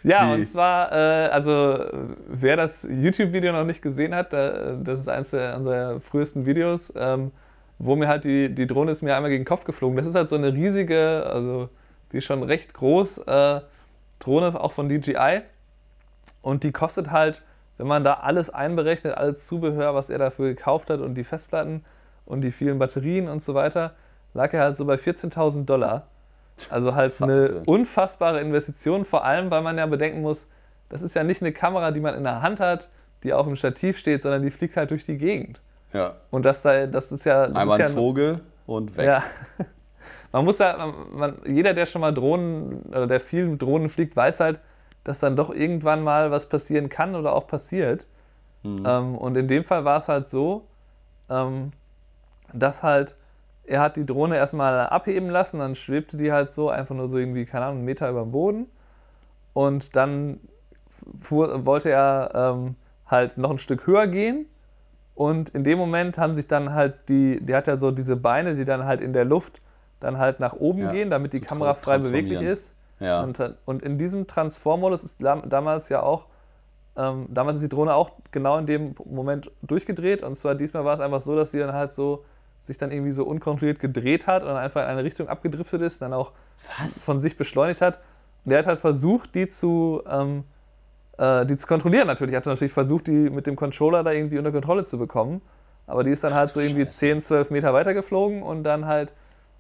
[0.03, 1.85] Ja, Die- und zwar, äh, also
[2.27, 6.93] wer das YouTube-Video noch nicht gesehen hat, da, das ist eines der, unserer frühesten Videos,
[6.95, 7.31] ähm,
[7.86, 9.97] wo mir halt die, die Drohne ist mir einmal gegen den Kopf geflogen.
[9.97, 11.69] Das ist halt so eine riesige, also
[12.11, 13.61] die ist schon recht groß, äh,
[14.19, 15.41] Drohne auch von DJI.
[16.41, 17.41] Und die kostet halt,
[17.77, 21.84] wenn man da alles einberechnet, alles Zubehör, was er dafür gekauft hat und die Festplatten
[22.25, 23.93] und die vielen Batterien und so weiter,
[24.34, 26.07] lag er halt so bei 14.000 Dollar.
[26.69, 30.47] Also halt eine unfassbare Investition, vor allem, weil man ja bedenken muss,
[30.89, 32.88] das ist ja nicht eine Kamera, die man in der Hand hat,
[33.23, 35.59] die auf dem Stativ steht, sondern die fliegt halt durch die Gegend.
[35.93, 36.15] Ja.
[36.31, 37.47] Und das, da, das ist ja.
[37.47, 39.05] Das Einmal ist ein ja, Vogel und weg.
[39.05, 39.23] Ja.
[40.33, 43.87] Man muss ja, man, man, jeder, der schon mal Drohnen oder der viel mit Drohnen
[43.87, 44.59] fliegt, weiß halt,
[45.03, 48.07] dass dann doch irgendwann mal was passieren kann oder auch passiert.
[48.63, 48.83] Mhm.
[48.83, 50.65] Ähm, und in dem Fall war es halt so,
[51.29, 51.71] ähm,
[52.51, 53.13] dass halt,
[53.65, 57.17] er hat die Drohne erstmal abheben lassen, dann schwebte die halt so, einfach nur so
[57.19, 58.65] irgendwie, keine Ahnung, einen Meter über dem Boden.
[59.53, 60.39] Und dann
[61.21, 62.75] fuhr, wollte er ähm,
[63.05, 64.47] halt noch ein Stück höher gehen.
[65.16, 68.55] Und in dem Moment haben sich dann halt die, die hat ja so diese Beine,
[68.55, 69.61] die dann halt in der Luft
[69.99, 72.76] dann halt nach oben Ja, gehen, damit die Kamera frei beweglich ist.
[72.99, 73.22] Ja.
[73.22, 76.26] Und, und in diesem Transformmodus ist dam- damals ja auch,
[76.97, 80.24] ähm, damals ist die Drohne auch genau in dem Moment durchgedreht.
[80.24, 82.24] Und zwar diesmal war es einfach so, dass sie dann halt so
[82.59, 86.01] sich dann irgendwie so unkontrolliert gedreht hat und dann einfach in eine Richtung abgedriftet ist,
[86.01, 86.32] dann auch
[86.80, 87.03] Was?
[87.03, 87.99] von sich beschleunigt hat.
[88.45, 90.43] Und er hat halt versucht, die zu, ähm,
[91.18, 92.34] äh, die zu kontrollieren natürlich.
[92.34, 95.41] Er hat natürlich versucht, die mit dem Controller da irgendwie unter Kontrolle zu bekommen.
[95.86, 99.14] Aber die ist dann halt so irgendwie 10, 12 Meter weiter geflogen und dann halt,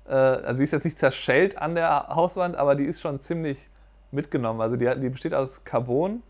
[0.07, 3.69] äh, also sie ist jetzt nicht zerschellt an der Hauswand, aber die ist schon ziemlich
[4.11, 4.61] mitgenommen.
[4.61, 6.23] Also die, die besteht aus Carbon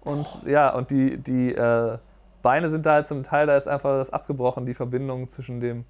[0.00, 1.98] und ja, und die, die äh,
[2.42, 5.84] Beine sind da halt zum Teil, da ist einfach das abgebrochen, die Verbindung zwischen dem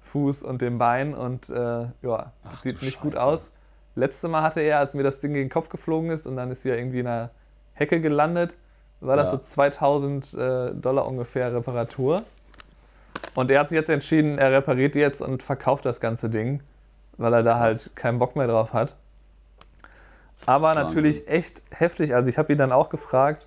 [0.00, 3.24] Fuß und dem Bein und äh, ja, das Ach sieht nicht gut Scheiße.
[3.24, 3.50] aus.
[3.94, 6.50] Letzte Mal hatte er, als mir das Ding gegen den Kopf geflogen ist und dann
[6.50, 7.30] ist sie ja irgendwie in einer
[7.74, 8.54] Hecke gelandet,
[9.00, 9.38] war das Ja.
[9.38, 12.22] so 2000 äh, Dollar ungefähr Reparatur.
[13.34, 16.62] Und er hat sich jetzt entschieden, er repariert jetzt und verkauft das ganze Ding,
[17.18, 18.94] weil er da halt keinen Bock mehr drauf hat.
[20.46, 20.82] Aber Wahnsinn.
[20.84, 22.14] natürlich echt heftig.
[22.14, 23.46] Also ich habe ihn dann auch gefragt,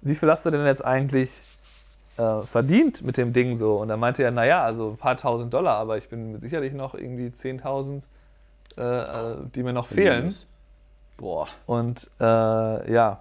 [0.00, 1.30] wie viel hast du denn jetzt eigentlich
[2.18, 3.76] äh, verdient mit dem Ding so?
[3.76, 6.94] Und dann meinte er, naja, also ein paar tausend Dollar, aber ich bin sicherlich noch
[6.94, 8.02] irgendwie 10.000,
[8.76, 10.34] äh, äh, die mir noch fehlen.
[11.16, 11.48] Boah.
[11.66, 13.20] Und äh, ja.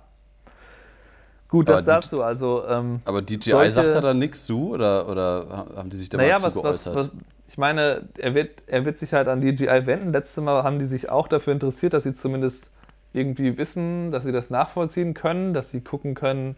[1.54, 2.24] Gut, Aber das die- dazu.
[2.24, 6.10] Also, ähm, Aber DJI Solche- sagt da dann nichts zu oder, oder haben die sich
[6.10, 6.96] da naja, mal was, zu was, geäußert?
[6.96, 7.12] was,
[7.48, 10.12] ich meine, er wird, er wird sich halt an DJI wenden.
[10.12, 12.72] Letztes Mal haben die sich auch dafür interessiert, dass sie zumindest
[13.14, 16.58] irgendwie wissen, dass sie das nachvollziehen können, dass sie gucken können,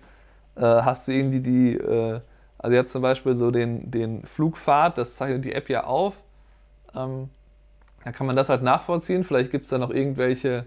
[0.55, 2.21] äh, hast du irgendwie die, äh,
[2.57, 6.13] also jetzt zum Beispiel so den, den Flugpfad, das zeichnet die App ja auf.
[6.95, 7.29] Ähm,
[8.05, 9.25] da kann man das halt nachvollziehen.
[9.25, 10.65] Vielleicht gibt es da noch irgendwelche,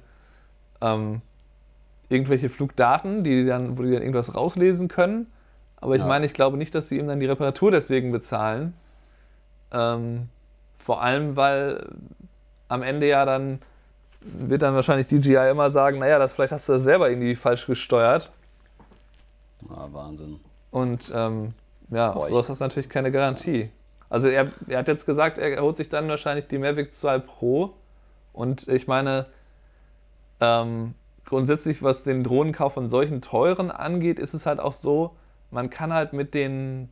[0.82, 1.22] ähm,
[2.08, 5.26] irgendwelche Flugdaten, die dann, wo die dann irgendwas rauslesen können.
[5.76, 6.08] Aber ich Ja.
[6.08, 8.74] meine, ich glaube nicht, dass sie ihm dann die Reparatur deswegen bezahlen.
[9.72, 10.28] Ähm,
[10.78, 11.86] vor allem, weil
[12.68, 13.60] am Ende ja dann
[14.20, 17.66] wird dann wahrscheinlich DJI immer sagen, naja, das, vielleicht hast du das selber irgendwie falsch
[17.66, 18.30] gesteuert.
[19.68, 20.40] ah, Wahnsinn.
[20.70, 21.54] Und ähm,
[21.90, 23.70] ja, Boah, sowas hast du natürlich keine Garantie.
[24.10, 27.74] Also er, er hat jetzt gesagt, er holt sich dann wahrscheinlich die Mavic 2 Pro.
[28.32, 29.26] Und ich meine,
[30.40, 30.94] ähm,
[31.28, 35.14] grundsätzlich, was den Drohnenkauf von solchen teuren angeht, ist es halt auch so,
[35.50, 36.88] man kann halt mit den,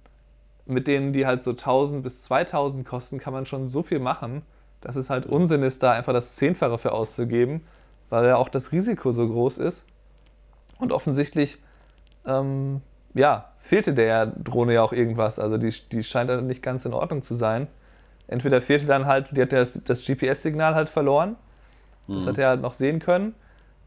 [0.66, 4.43] mit denen, die halt so 1000 bis 2000 kosten, kann man schon so viel machen,
[4.80, 7.62] dass es halt Unsinn ist, da einfach das Zehnfache für auszugeben,
[8.11, 9.84] weil ja auch das Risiko so groß ist.
[10.78, 11.59] Und offensichtlich,
[12.26, 12.82] ähm,
[13.14, 15.39] ja, fehlte der Drohne ja auch irgendwas.
[15.39, 17.66] Also die, die scheint dann nicht ganz in Ordnung zu sein.
[18.28, 21.37] Entweder fehlte dann halt, die hat ja das, das GPS-Signal halt verloren.
[22.07, 22.28] Das Mhm.
[22.28, 23.34] hat er halt noch sehen können.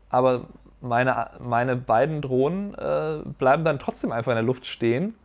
[0.10, 0.45] Aber
[0.82, 5.16] meine, meine beiden Drohnen äh, bleiben dann trotzdem einfach in der Luft stehen,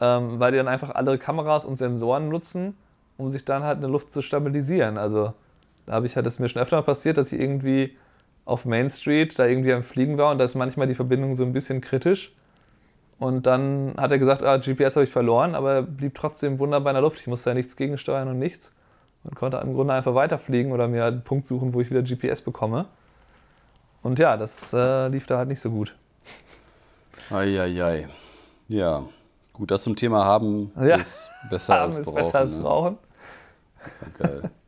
[0.00, 2.76] ähm, weil die dann einfach alle Kameras und Sensoren nutzen,
[3.18, 4.98] um sich dann halt in der Luft zu stabilisieren.
[4.98, 5.32] Also
[5.86, 7.96] da habe ich halt, das mir schon öfter mal passiert, dass ich irgendwie
[8.44, 11.44] auf Main Street da irgendwie am Fliegen war und da ist manchmal die Verbindung so
[11.44, 12.32] ein bisschen kritisch.
[13.18, 16.92] Und dann hat er gesagt, ah, GPS habe ich verloren, aber er blieb trotzdem wunderbar
[16.92, 17.18] in der Luft.
[17.20, 18.72] Ich musste ja nichts gegensteuern und nichts.
[19.24, 22.42] Und konnte im Grunde einfach weiterfliegen oder mir einen Punkt suchen, wo ich wieder GPS
[22.42, 22.86] bekomme.
[24.06, 25.92] Und ja, das äh, lief da halt nicht so gut.
[27.28, 28.08] Eieiei.
[28.68, 29.02] Ja,
[29.52, 30.94] gut, das zum Thema haben Ja.
[30.96, 32.14] ist besser Haben als ist brauchen.
[32.14, 32.62] besser als ne?
[32.62, 32.98] brauchen.
[34.18, 34.50] Geil.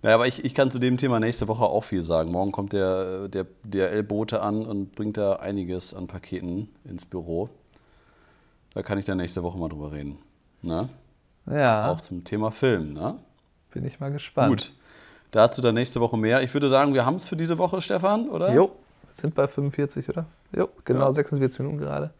[0.00, 2.30] Naja, aber ich, ich kann zu dem Thema nächste Woche auch viel sagen.
[2.30, 7.48] Morgen kommt der, der DRL-Bote an und bringt da einiges an Paketen ins Büro.
[8.74, 10.16] Da kann ich dann nächste Woche mal drüber reden.
[10.62, 10.88] Ne?
[11.50, 12.92] Ja, Auch zum Thema Film.
[12.92, 13.18] Ne?
[13.72, 14.48] bin ich mal gespannt.
[14.50, 14.72] Gut,
[15.30, 16.42] dazu dann nächste Woche mehr.
[16.42, 18.52] Ich würde sagen, wir haben es für diese Woche, Stefan, oder?
[18.52, 18.72] Jo,
[19.12, 20.26] sind bei 45, oder?
[20.56, 21.12] Jo, genau Ja.
[21.12, 22.10] 46 Minuten gerade.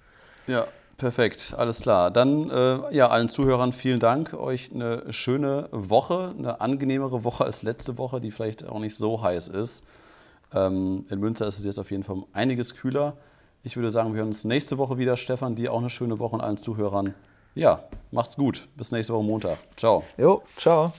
[0.47, 0.65] Ja,
[0.97, 2.11] perfekt, alles klar.
[2.11, 4.35] Dann äh, ja, allen Zuhörern vielen Dank.
[4.35, 9.23] Euch eine schöne Woche, eine angenehmere Woche als letzte Woche, die vielleicht auch nicht so
[9.23, 9.85] heiß ist.
[10.55, 13.17] Ähm, in Münster ist es jetzt auf jeden Fall einiges kühler.
[13.63, 15.17] Ich würde sagen, wir hören uns nächste Woche wieder.
[15.17, 17.15] Stefan, dir auch eine schöne Woche und allen Zuhörern.
[17.55, 17.81] Ja,
[18.13, 18.69] macht's gut.
[18.77, 19.59] Bis nächste Woche Montag.
[19.77, 20.05] Ciao.
[20.17, 20.93] Jo, ciao.